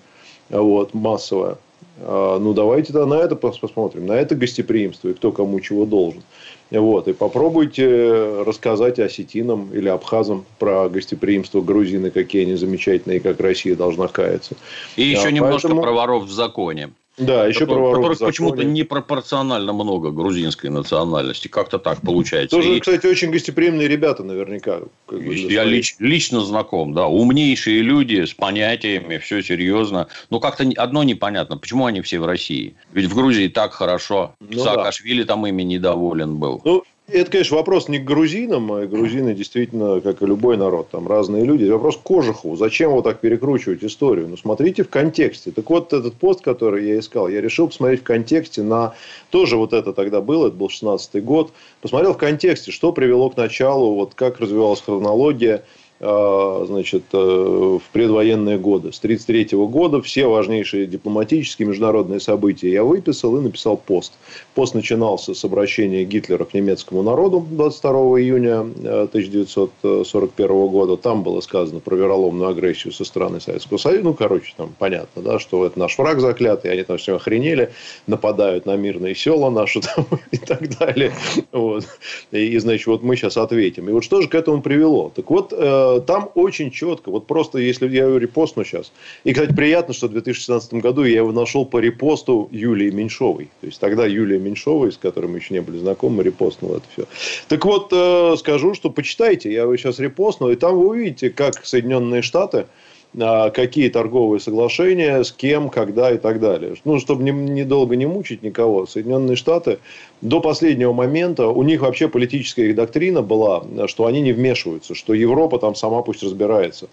[0.51, 1.57] вот, массовая.
[2.01, 6.23] А, ну, давайте тогда на это посмотрим, на это гостеприимство и кто кому чего должен.
[6.71, 13.41] Вот, и попробуйте рассказать осетинам или абхазам про гостеприимство грузины, какие они замечательные, и как
[13.41, 14.55] Россия должна каяться.
[14.97, 15.83] И еще а, немножко поэтому...
[15.83, 16.91] про воров в законе.
[17.19, 21.49] Да, еще про Которых почему-то непропорционально много грузинской национальности.
[21.49, 22.57] Как-то так получается.
[22.57, 22.81] Тоже, и...
[22.81, 24.81] кстати, очень гостеприимные ребята наверняка.
[25.07, 27.07] Как бы, Я лич, лично знаком, да.
[27.07, 30.09] Умнейшие люди с понятиями, все серьезно.
[30.31, 31.57] Но как-то одно непонятно.
[31.57, 32.75] Почему они все в России?
[32.93, 34.35] Ведь в Грузии так хорошо.
[34.41, 35.35] Ну, Саакашвили да.
[35.35, 36.61] там ими недоволен был.
[36.65, 41.09] Ну, это, конечно, вопрос не к грузинам, а грузины действительно, как и любой народ, там
[41.09, 41.65] разные люди.
[41.65, 42.57] Вопрос к Кожухову.
[42.57, 44.29] Зачем вот так перекручивать историю?
[44.29, 45.51] Ну, смотрите в контексте.
[45.51, 48.95] Так вот, этот пост, который я искал, я решил посмотреть в контексте на...
[49.31, 51.53] Тоже вот это тогда было, это был 16-й год.
[51.81, 55.65] Посмотрел в контексте, что привело к началу, вот как развивалась хронология
[56.01, 58.93] значит, э, в предвоенные годы.
[58.93, 64.13] С 1933 года все важнейшие дипломатические международные события я выписал и написал пост.
[64.55, 70.97] Пост начинался с обращения Гитлера к немецкому народу 22 июня 1941 э, года.
[70.97, 74.05] Там было сказано про вероломную агрессию со стороны Советского Союза.
[74.05, 77.73] Ну, короче, там понятно, да, что это наш враг заклятый, они там все охренели,
[78.07, 81.13] нападают на мирные села наши там, и так далее.
[81.51, 81.87] Вот.
[82.31, 83.89] И, значит, вот мы сейчас ответим.
[83.89, 85.11] И вот что же к этому привело?
[85.15, 88.93] Так вот, э, там очень четко, вот просто если я его репостну сейчас,
[89.25, 93.49] и, кстати, приятно, что в 2016 году я его нашел по репосту Юлии Меньшовой.
[93.61, 97.07] То есть, тогда Юлия Меньшова, с которой мы еще не были знакомы, репостнула это все.
[97.49, 101.65] Так вот, э, скажу, что почитайте, я его сейчас репостнул, и там вы увидите, как
[101.65, 102.67] Соединенные Штаты–
[103.17, 106.75] какие торговые соглашения, с кем, когда и так далее.
[106.85, 109.79] Ну, чтобы недолго не, не мучить никого, Соединенные Штаты
[110.21, 115.15] до последнего момента, у них вообще политическая их доктрина была, что они не вмешиваются, что
[115.15, 116.89] Европа там сама пусть разбирается.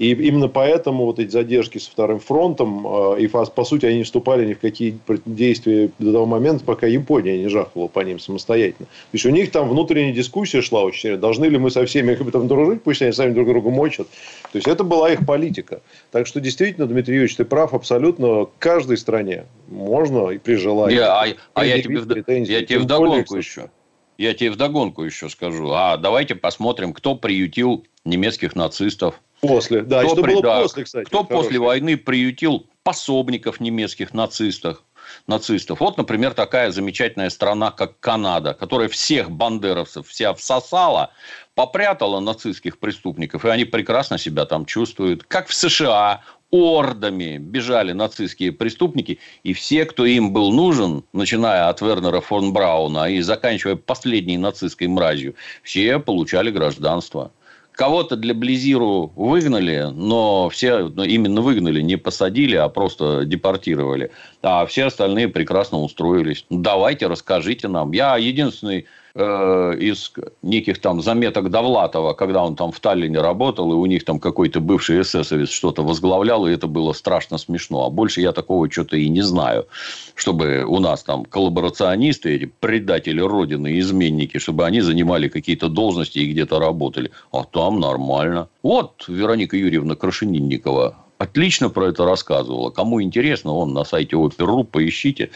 [0.00, 4.04] И именно поэтому вот эти задержки со вторым фронтом, а, и по сути они не
[4.04, 8.86] вступали ни в какие действия до того момента, пока Япония не жахнула по ним самостоятельно.
[8.86, 12.48] То есть, у них там внутренняя дискуссия шла очень Должны ли мы со всеми там
[12.48, 14.06] дружить, пусть они сами друг друга мочат.
[14.52, 15.82] То есть, это была их политика.
[16.12, 18.46] Так что, действительно, Дмитрий Юрьевич, ты прав абсолютно.
[18.58, 20.96] Каждой стране можно и при желании.
[20.96, 21.96] Я, а, а я тебе,
[22.44, 23.68] я тебе вдогонку еще.
[24.16, 25.70] Я тебе вдогонку еще скажу.
[25.72, 30.84] А давайте посмотрим, кто приютил немецких нацистов После, да, кто, что при, было да, после,
[30.84, 31.04] кстати.
[31.04, 31.42] Кто хороший.
[31.42, 34.82] после войны приютил пособников немецких нацистов?
[35.26, 35.80] нацистов.
[35.80, 41.10] Вот, например, такая замечательная страна, как Канада, которая всех бандеровцев вся всосала,
[41.54, 45.24] попрятала нацистских преступников, и они прекрасно себя там чувствуют.
[45.24, 51.80] Как в США, ордами бежали нацистские преступники, и все, кто им был нужен, начиная от
[51.80, 57.32] Вернера фон Брауна и заканчивая последней нацистской мразью, все получали гражданство.
[57.72, 64.10] Кого-то для Близиру выгнали, но все но именно выгнали, не посадили, а просто депортировали.
[64.42, 66.44] А все остальные прекрасно устроились.
[66.50, 67.92] Давайте, расскажите нам.
[67.92, 73.74] Я единственный Э, из неких там заметок Довлатова, когда он там в Таллине работал, и
[73.74, 77.86] у них там какой-то бывший эсэсовец что-то возглавлял, и это было страшно смешно.
[77.86, 79.66] А больше я такого что-то и не знаю,
[80.14, 86.30] чтобы у нас там коллаборационисты, эти предатели Родины, изменники, чтобы они занимали какие-то должности и
[86.30, 87.10] где-то работали.
[87.32, 88.48] А там нормально.
[88.62, 92.70] Вот Вероника Юрьевна Крашенинникова отлично про это рассказывала.
[92.70, 95.30] Кому интересно, он на сайте Опер.ру, поищите.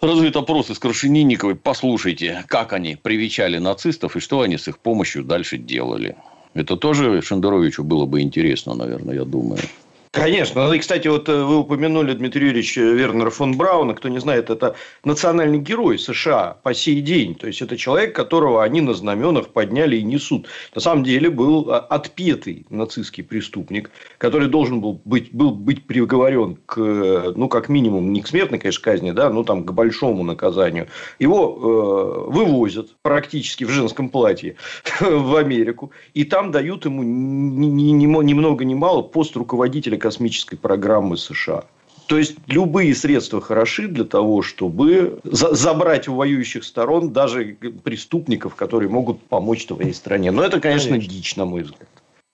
[0.00, 1.56] Развит опрос из Крашенинниковой.
[1.56, 6.16] Послушайте, как они привечали нацистов и что они с их помощью дальше делали.
[6.54, 9.60] Это тоже Шендеровичу было бы интересно, наверное, я думаю.
[10.18, 10.66] Конечно.
[10.66, 13.94] Ну, и, кстати, вот э, вы упомянули, Дмитрий Юрьевич, э, Вернера фон Брауна.
[13.94, 17.36] Кто не знает, это национальный герой США по сей день.
[17.36, 20.48] То есть, это человек, которого они на знаменах подняли и несут.
[20.74, 26.58] На самом деле, был а, отпетый нацистский преступник, который должен был быть, был быть приговорен
[26.66, 30.88] к, ну, как минимум, не к смертной, конечно, казни, да, но там к большому наказанию.
[31.20, 34.56] Его э, вывозят практически в женском платье
[35.00, 35.92] в Америку.
[36.14, 41.18] И там дают ему ни, ни, ни, ни много ни мало пост руководителя космической программы
[41.18, 41.64] США.
[42.06, 48.54] То есть любые средства хороши для того, чтобы за забрать у воюющих сторон даже преступников,
[48.54, 50.30] которые могут помочь твоей стране.
[50.30, 51.10] Но это, конечно, конечно.
[51.10, 51.88] дичь, на мой взгляд.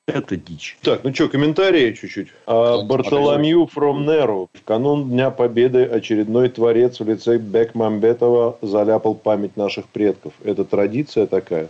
[0.07, 0.77] Это дичь.
[0.83, 2.29] Так, ну что, комментарии чуть-чуть.
[2.47, 4.47] А, Бартоломью from Nero.
[4.53, 10.33] В канун Дня Победы очередной творец в лице Бекмамбетова заляпал память наших предков.
[10.45, 11.69] Это традиция такая.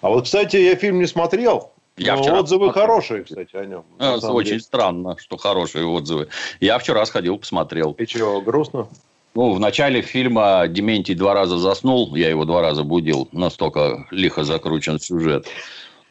[0.00, 1.73] А вот, кстати, я фильм не смотрел.
[1.96, 2.86] Я ну, вчера отзывы посмотрел.
[2.86, 3.84] хорошие, кстати, о нем.
[3.98, 4.60] А, очень деле.
[4.60, 6.28] странно, что хорошие отзывы.
[6.60, 7.92] Я вчера сходил, посмотрел.
[7.92, 8.88] И чего, грустно?
[9.34, 14.44] Ну, в начале фильма Дементий два раза заснул, я его два раза будил, настолько лихо
[14.44, 15.46] закручен сюжет.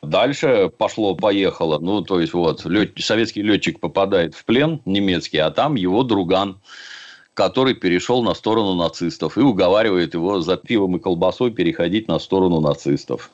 [0.02, 1.80] Дальше пошло-поехало.
[1.80, 2.92] Ну, то есть, вот, лет...
[3.00, 6.60] советский летчик попадает в плен немецкий, а там его друган,
[7.34, 12.60] который перешел на сторону нацистов и уговаривает его за пивом и колбасой переходить на сторону
[12.60, 13.32] нацистов.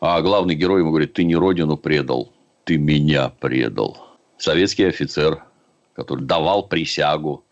[0.00, 2.32] А главный герой ему говорит, ты не родину предал,
[2.64, 3.96] ты меня предал.
[4.36, 5.42] Советский офицер,
[5.94, 7.44] который давал присягу.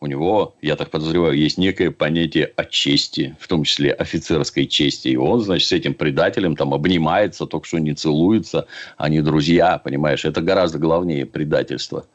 [0.00, 5.08] У него, я так подозреваю, есть некое понятие о чести, в том числе офицерской чести.
[5.08, 8.66] И он, значит, с этим предателем там обнимается, только что не целуется.
[8.98, 10.24] Они друзья, понимаешь.
[10.24, 12.06] Это гораздо главнее предательство.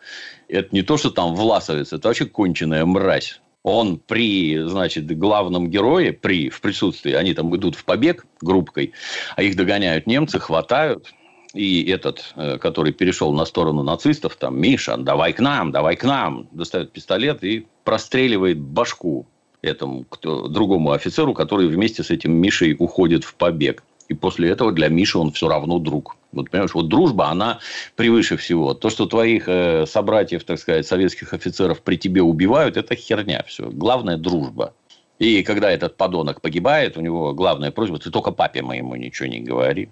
[0.50, 6.13] Это не то, что там власовец, это вообще конченая мразь он при, значит, главном герое,
[6.13, 8.93] при, в присутствии, они там идут в побег группкой,
[9.36, 11.13] а их догоняют немцы, хватают,
[11.54, 16.04] и этот, э, который перешел на сторону нацистов, там, Миша, давай к нам, давай к
[16.04, 19.26] нам, достает пистолет и простреливает башку
[19.62, 23.84] этому кто, другому офицеру, который вместе с этим Мишей уходит в побег.
[24.10, 26.17] И после этого для Миши он все равно друг.
[26.32, 27.60] Вот понимаешь, вот дружба, она
[27.95, 28.74] превыше всего.
[28.74, 33.69] То, что твоих э, собратьев, так сказать, советских офицеров при тебе убивают, это херня все.
[33.69, 34.74] Главное– дружба.
[35.19, 39.41] И когда этот подонок погибает, у него главная просьба– ты только папе моему ничего не
[39.41, 39.89] говори.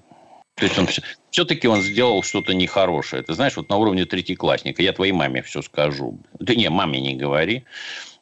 [0.56, 0.88] То есть, он
[1.30, 3.22] все-таки он сделал что-то нехорошее.
[3.22, 6.18] Ты знаешь, вот на уровне третьеклассника я твоей маме все скажу.
[6.44, 7.66] Ты не, маме не говори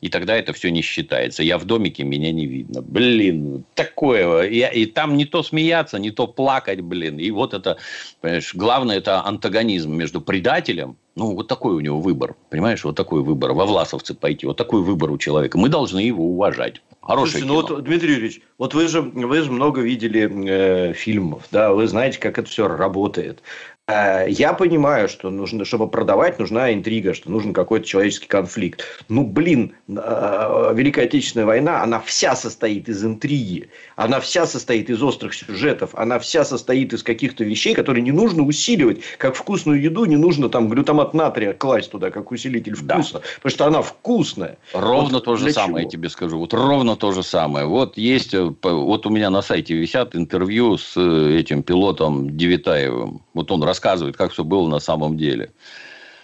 [0.02, 1.44] и тогда это все не считается.
[1.44, 2.82] Я в домике, меня не видно.
[2.82, 4.44] Блин, такое.
[4.44, 7.20] И, и там не то смеяться, не то плакать, блин.
[7.20, 7.78] И вот это,
[8.22, 13.24] понимаешь, главное, это антагонизм между предателем, ну, вот такой у него выбор, понимаешь, вот такой
[13.24, 15.58] выбор, во власовцы пойти, вот такой выбор у человека.
[15.58, 16.82] Мы должны его уважать.
[17.02, 21.44] Хорошее Слушайте, ну вот, Дмитрий Юрьевич, вот вы же, вы же много видели э, фильмов,
[21.52, 23.42] да, вы знаете, как это все работает.
[23.88, 28.84] Э, я понимаю, что нужно, чтобы продавать, нужна интрига, что нужен какой-то человеческий конфликт.
[29.10, 33.70] Ну, блин, э, Великая Отечественная война, она вся состоит из интриги.
[33.96, 35.92] Она вся состоит из острых сюжетов.
[35.94, 39.02] Она вся состоит из каких-то вещей, которые не нужно усиливать.
[39.20, 43.14] Как вкусную еду не нужно там глютамат натрия класть туда, как усилитель вкуса.
[43.14, 43.22] Да.
[43.36, 44.58] Потому что она вкусная.
[44.74, 45.80] Ровно вот то же самое, чего?
[45.80, 46.40] я тебе скажу.
[46.40, 47.68] Вот ровно то же самое.
[47.68, 53.22] Вот есть, э, вот у меня на сайте висят интервью с этим пилотом Девитаевым.
[53.36, 55.52] Вот он рассказывает, как все было на самом деле.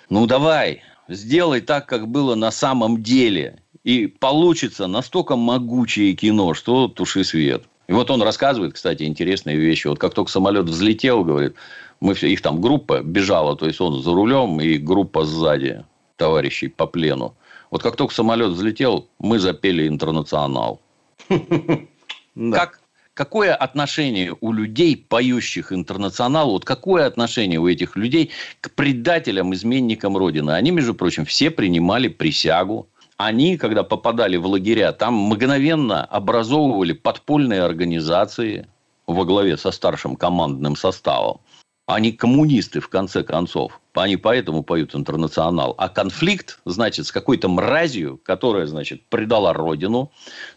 [0.10, 3.60] Ну, давай, сделай так, как было на самом деле.
[3.84, 7.64] И получится настолько могучее кино, что туши свет.
[7.88, 9.88] И вот он рассказывает, кстати, интересные вещи.
[9.88, 11.56] Вот как только самолет взлетел, говорит,
[12.00, 15.84] мы все, их там группа бежала, то есть он за рулем и группа сзади
[16.16, 17.34] товарищей по плену.
[17.70, 20.80] Вот как только самолет взлетел, мы запели «Интернационал».
[22.54, 22.81] Как,
[23.14, 30.18] какое отношение у людей, поющих «Интернационал», вот какое отношение у этих людей к предателям, изменникам
[30.18, 30.52] Родины?
[30.52, 32.88] Они, между прочим, все принимали присягу.
[33.18, 38.68] Они, когда попадали в лагеря, там мгновенно образовывали подпольные организации
[39.08, 41.40] во главе со старшим командным составом.
[41.86, 43.81] Они коммунисты, в конце концов.
[43.94, 45.76] Они поэтому поют «Интернационал».
[45.78, 50.12] А конфликт, значит, с какой-то мразью, которая, значит, предала родину,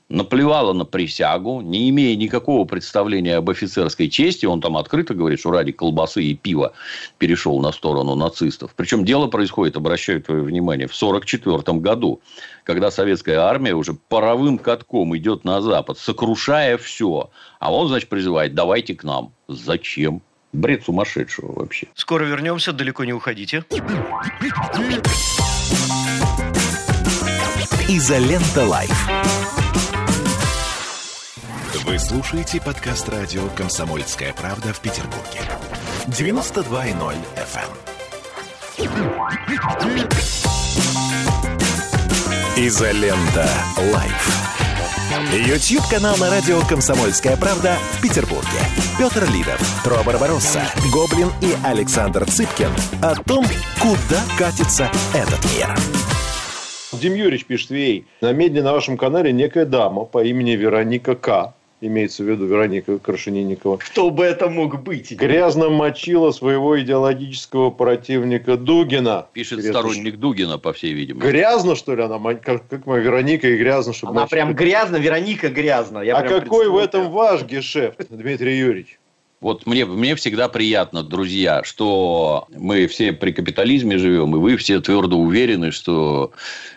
[0.08, 5.50] наплевала на присягу, не имея никакого представления об офицерской чести, он там открыто говорит, что
[5.50, 6.74] ради колбасы и пива
[7.18, 8.72] перешел на сторону нацистов.
[8.76, 12.20] Причем дело происходит, обращаю твое внимание, в 1944 году,
[12.62, 17.30] когда советская армия уже паровым катком идет на Запад, сокрушая все.
[17.58, 19.32] А он, значит, призывает, давайте к нам.
[19.48, 20.22] Зачем?
[20.54, 21.88] Бред сумасшедшего вообще.
[21.94, 23.64] Скоро вернемся, далеко не уходите.
[27.88, 29.08] Изолента Live.
[31.84, 35.40] Вы слушаете подкаст радио «Комсомольская правда» в Петербурге.
[36.06, 37.70] 92.0 FM.
[42.56, 43.48] Изолента
[43.92, 44.63] Live.
[45.32, 48.48] YouTube-канал на радио «Комсомольская правда» в Петербурге.
[48.98, 52.70] Петр Лидов, Тро Барбаросса, Гоблин и Александр Цыпкин
[53.02, 53.44] о том,
[53.80, 55.74] куда катится этот мир.
[56.92, 61.54] Дим Юрьевич пишет, Вей, намедни на вашем канале некая дама по имени Вероника К
[61.86, 63.78] имеется в виду Вероника Крашенинникова.
[63.78, 65.12] Кто бы это мог быть?
[65.12, 69.26] Грязно мочила своего идеологического противника Дугина.
[69.32, 71.26] Пишет грязно, сторонник Дугина, по всей видимости.
[71.26, 72.18] Грязно, что ли, она?
[72.34, 74.32] Как, как моя Вероника и грязно, чтобы Она мочить.
[74.32, 76.00] прям грязно, Вероника грязно.
[76.00, 78.98] Я а какой в этом ваш гешефт, Дмитрий Юрьевич?
[79.44, 84.80] Вот мне, мне всегда приятно, друзья, что мы все при капитализме живем, и вы все
[84.80, 86.32] твердо уверены, что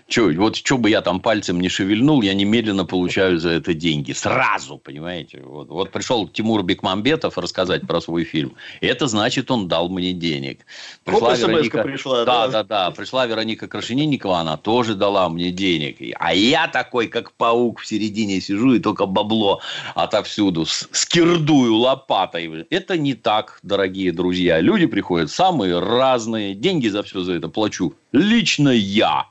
[0.07, 4.13] Че, вот что бы я там пальцем не шевельнул, я немедленно получаю за это деньги.
[4.13, 5.41] Сразу, понимаете?
[5.43, 8.55] Вот, вот пришел Тимур Бекмамбетов рассказать про свой фильм.
[8.79, 10.65] Это значит, он дал мне денег.
[11.03, 11.83] Пришла вот Вероника...
[11.83, 12.23] пришла.
[12.23, 12.91] Да, да, да, да.
[12.91, 15.97] Пришла Вероника Крашенинникова, она тоже дала мне денег.
[16.17, 19.61] А я такой, как паук в середине сижу и только бабло
[19.93, 22.65] отовсюду скирдую лопатой.
[22.69, 24.61] Это не так, дорогие друзья.
[24.61, 26.55] Люди приходят самые разные.
[26.55, 27.93] Деньги за все за это плачу.
[28.13, 29.25] Лично я.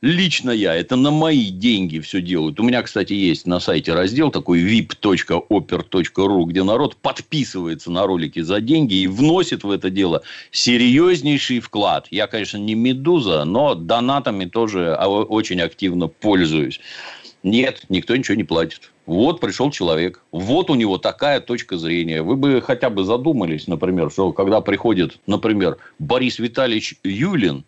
[0.00, 2.60] Лично я, это на мои деньги все делают.
[2.60, 8.60] У меня, кстати, есть на сайте раздел такой vip.oper.ru, где народ подписывается на ролики за
[8.60, 10.22] деньги и вносит в это дело
[10.52, 12.06] серьезнейший вклад.
[12.12, 16.78] Я, конечно, не медуза, но донатами тоже очень активно пользуюсь.
[17.42, 18.92] Нет, никто ничего не платит.
[19.04, 22.22] Вот пришел человек, вот у него такая точка зрения.
[22.22, 27.64] Вы бы хотя бы задумались, например, что когда приходит, например, Борис Витальевич Юлин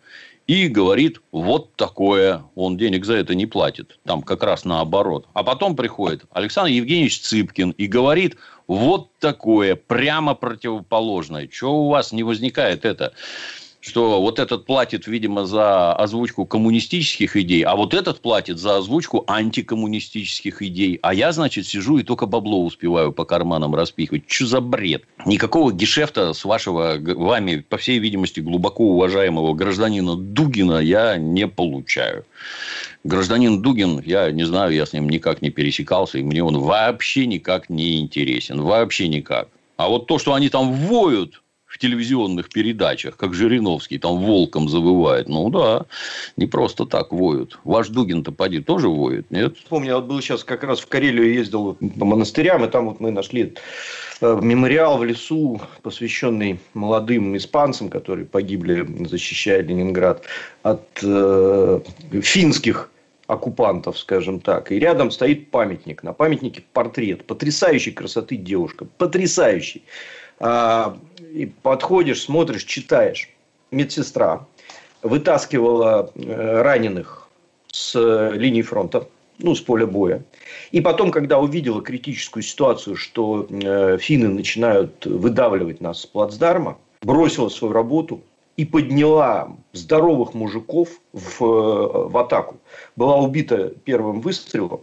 [0.51, 2.43] и говорит вот такое.
[2.55, 3.97] Он денег за это не платит.
[4.05, 5.25] Там как раз наоборот.
[5.31, 8.35] А потом приходит Александр Евгеньевич Цыпкин и говорит
[8.67, 11.47] вот такое, прямо противоположное.
[11.47, 13.13] Чего у вас не возникает это?
[13.81, 19.23] Что вот этот платит, видимо, за озвучку коммунистических идей, а вот этот платит за озвучку
[19.27, 20.99] антикоммунистических идей.
[21.01, 24.23] А я, значит, сижу и только бабло успеваю по карманам распихивать.
[24.27, 25.03] Что за бред?
[25.25, 32.25] Никакого гешефта с вашего, вами, по всей видимости, глубоко уважаемого гражданина Дугина я не получаю.
[33.03, 37.25] Гражданин Дугин, я не знаю, я с ним никак не пересекался, и мне он вообще
[37.25, 38.61] никак не интересен.
[38.61, 39.47] Вообще никак.
[39.77, 41.40] А вот то, что они там воют,
[41.71, 45.29] в телевизионных передачах, как Жириновский там волком завывает.
[45.29, 45.85] Ну да,
[46.35, 47.59] не просто так воют.
[47.63, 49.55] Ваш Дугин-то поди тоже воет, нет?
[49.69, 52.99] Помню, я вот был сейчас как раз в Карелию ездил по монастырям, и там вот
[52.99, 53.53] мы нашли
[54.19, 60.23] э, мемориал в лесу, посвященный молодым испанцам, которые погибли, защищая Ленинград
[60.63, 61.79] от э,
[62.21, 62.91] финских
[63.27, 64.73] оккупантов, скажем так.
[64.73, 66.03] И рядом стоит памятник.
[66.03, 67.25] На памятнике портрет.
[67.25, 68.83] Потрясающей красоты девушка.
[68.97, 69.83] Потрясающий.
[70.39, 70.97] А,
[71.33, 73.29] и подходишь, смотришь, читаешь.
[73.71, 74.45] Медсестра
[75.01, 77.29] вытаскивала э, раненых
[77.71, 79.07] с э, линии фронта,
[79.39, 80.23] ну, с поля боя.
[80.71, 87.49] И потом, когда увидела критическую ситуацию, что э, финны начинают выдавливать нас с плацдарма, бросила
[87.49, 88.21] свою работу
[88.57, 92.57] и подняла здоровых мужиков в, в атаку.
[92.95, 94.81] Была убита первым выстрелом,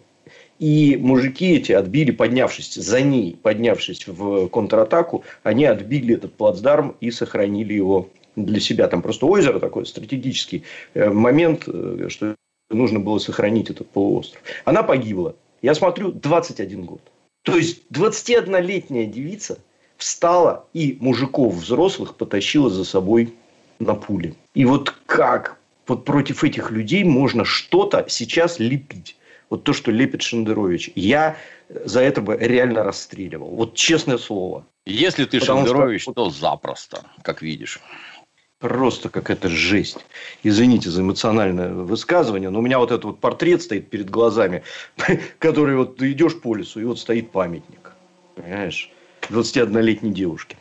[0.58, 7.10] и мужики эти отбили, поднявшись за ней, поднявшись в контратаку, они отбили этот плацдарм и
[7.10, 8.88] сохранили его для себя.
[8.88, 12.34] Там просто озеро такой стратегический э, момент, э, что
[12.70, 14.42] нужно было сохранить этот полуостров.
[14.64, 15.36] Она погибла.
[15.62, 17.00] Я смотрю, 21 год.
[17.42, 19.58] То есть 21-летняя девица
[19.96, 23.34] встала и мужиков взрослых потащила за собой
[23.78, 24.34] на пуле.
[24.54, 29.16] И вот как вот против этих людей можно что-то сейчас лепить.
[29.50, 30.90] Вот то, что лепит Шендерович.
[30.94, 31.36] Я
[31.68, 33.48] за это бы реально расстреливал.
[33.50, 34.66] Вот честное слово.
[34.84, 36.12] Если ты Потому Шендерович, что...
[36.12, 37.80] то запросто, как видишь.
[38.58, 40.04] Просто какая-то жесть.
[40.42, 44.64] Извините за эмоциональное высказывание, но у меня вот этот вот портрет стоит перед глазами,
[45.38, 47.92] который вот ты идешь по лесу, и вот стоит памятник.
[48.34, 48.90] Понимаешь?
[49.30, 50.56] 21-летней девушке.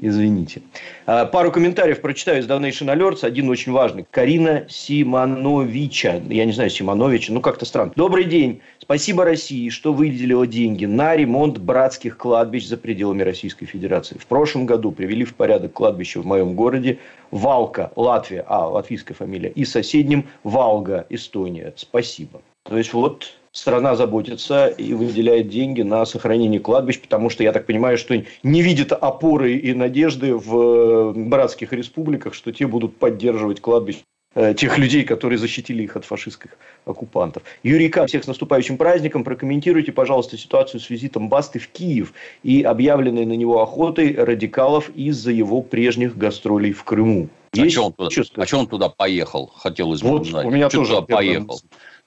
[0.00, 0.62] Извините.
[1.06, 3.24] А, пару комментариев прочитаю из Donation Alerts.
[3.24, 4.06] Один очень важный.
[4.10, 6.20] Карина Симоновича.
[6.28, 7.32] Я не знаю, Симоновича.
[7.32, 7.92] Ну, как-то странно.
[7.96, 8.60] Добрый день.
[8.78, 14.18] Спасибо России, что выделила деньги на ремонт братских кладбищ за пределами Российской Федерации.
[14.18, 16.98] В прошлом году привели в порядок кладбище в моем городе
[17.30, 21.72] Валка, Латвия, а, латвийская фамилия, и соседнем Валга, Эстония.
[21.76, 22.42] Спасибо.
[22.64, 27.66] То есть, вот страна заботится и выделяет деньги на сохранение кладбищ, потому что, я так
[27.66, 33.60] понимаю, что не видит опоры и надежды в э, братских республиках, что те будут поддерживать
[33.60, 33.98] кладбищ
[34.34, 37.44] э, тех людей, которые защитили их от фашистских оккупантов.
[37.62, 38.04] Юрий К.
[38.08, 39.22] Всех с наступающим праздником.
[39.22, 45.30] Прокомментируйте, пожалуйста, ситуацию с визитом Басты в Киев и объявленной на него охотой радикалов из-за
[45.30, 47.28] его прежних гастролей в Крыму.
[47.56, 49.52] А что он, туда, а что он туда поехал?
[49.54, 50.44] Хотелось бы вот узнать.
[50.44, 51.60] У меня что тоже туда поехал.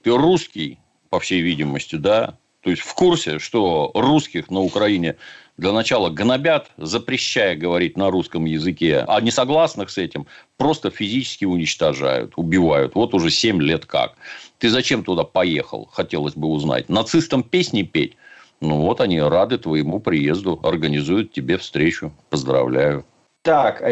[0.04, 0.78] Ты русский?
[1.18, 5.16] По всей видимости, да, то есть в курсе, что русских на Украине
[5.58, 12.34] для начала гнобят, запрещая говорить на русском языке, а несогласных с этим просто физически уничтожают,
[12.36, 12.94] убивают.
[12.94, 14.14] Вот уже 7 лет как.
[14.60, 16.88] Ты зачем туда поехал, хотелось бы узнать.
[16.88, 18.16] Нацистам песни петь?
[18.62, 22.14] Ну, вот они рады твоему приезду, организуют тебе встречу.
[22.30, 23.08] Поздравляю.
[23.42, 23.90] Так, а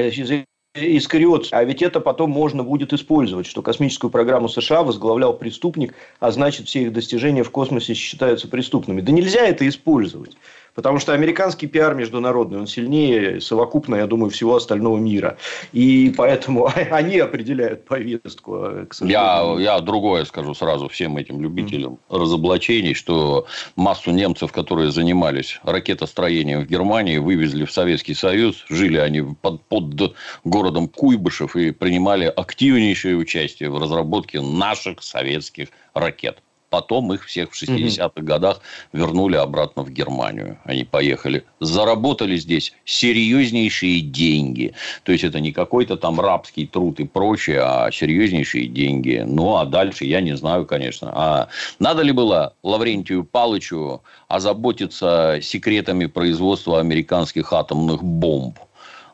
[0.75, 6.31] Искариот, а ведь это потом можно будет использовать, что космическую программу США возглавлял преступник, а
[6.31, 8.99] значит все их достижения в космосе считаются преступными.
[8.99, 10.35] Да нельзя это использовать.
[10.75, 15.37] Потому что американский пиар международный, он сильнее совокупно, я думаю, всего остального мира.
[15.71, 18.55] И поэтому они определяют повестку.
[18.55, 22.19] А, я, я другое скажу сразу всем этим любителям mm-hmm.
[22.19, 23.47] разоблачений, что
[23.77, 28.65] массу немцев, которые занимались ракетостроением в Германии, вывезли в Советский Союз.
[28.67, 36.41] Жили они под, под городом Куйбышев и принимали активнейшее участие в разработке наших советских ракет.
[36.75, 38.25] Потом их всех в 60-х угу.
[38.25, 38.59] годах
[38.91, 40.57] вернули обратно в Германию.
[40.65, 41.45] Они поехали.
[41.61, 44.73] Заработали здесь серьезнейшие деньги.
[45.03, 49.23] То есть, это не какой-то там рабский труд и прочее, а серьезнейшие деньги.
[49.25, 51.11] Ну, а дальше я не знаю, конечно.
[51.13, 51.47] А
[51.79, 58.59] надо ли было Лаврентию Палычу озаботиться секретами производства американских атомных бомб?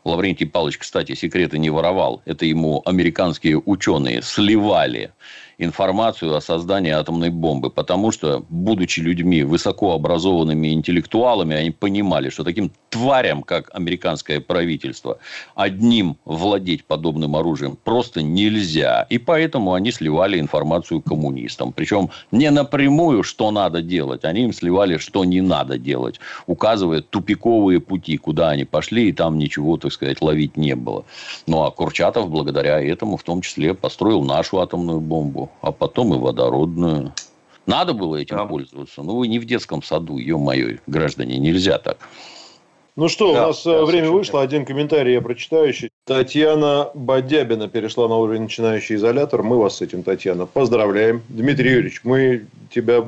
[0.03, 2.23] Лаврентий Павлович, кстати, секреты не воровал.
[2.25, 5.11] Это ему американские ученые сливали
[5.63, 7.69] информацию о создании атомной бомбы.
[7.69, 15.17] Потому что, будучи людьми высокообразованными интеллектуалами, они понимали, что таким тварям, как американское правительство,
[15.55, 19.05] одним владеть подобным оружием просто нельзя.
[19.09, 21.71] И поэтому они сливали информацию коммунистам.
[21.71, 24.25] Причем не напрямую, что надо делать.
[24.25, 26.19] Они им сливали, что не надо делать.
[26.47, 31.05] Указывая тупиковые пути, куда они пошли, и там ничего, так сказать, ловить не было.
[31.47, 36.17] Ну, а Курчатов благодаря этому в том числе построил нашу атомную бомбу а потом и
[36.17, 37.13] водородную.
[37.65, 38.45] Надо было этим да.
[38.45, 39.03] пользоваться.
[39.03, 41.97] Ну, вы не в детском саду, ё-моё, граждане, нельзя так.
[42.97, 44.39] Ну что, да, у нас э, да, время вышло.
[44.39, 44.43] Верно.
[44.43, 45.89] Один комментарий я прочитаю еще.
[46.05, 49.43] Татьяна Бадябина перешла на уровень начинающий изолятор.
[49.43, 51.23] Мы вас с этим, Татьяна, поздравляем.
[51.29, 53.05] Дмитрий Юрьевич, мы тебя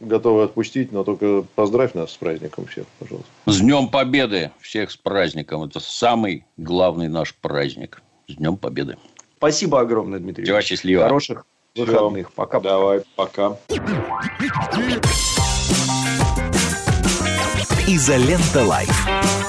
[0.00, 3.30] готовы отпустить, но только поздравь нас с праздником всех, пожалуйста.
[3.46, 5.64] С Днем Победы всех с праздником.
[5.64, 8.02] Это самый главный наш праздник.
[8.28, 8.98] С Днем Победы.
[9.38, 10.44] Спасибо огромное, Дмитрий.
[10.44, 11.04] Всего счастливо.
[11.04, 12.32] Хороших выходных.
[12.32, 12.60] Пока.
[12.60, 13.56] Давай, пока.
[17.86, 19.41] Изолента Лайф.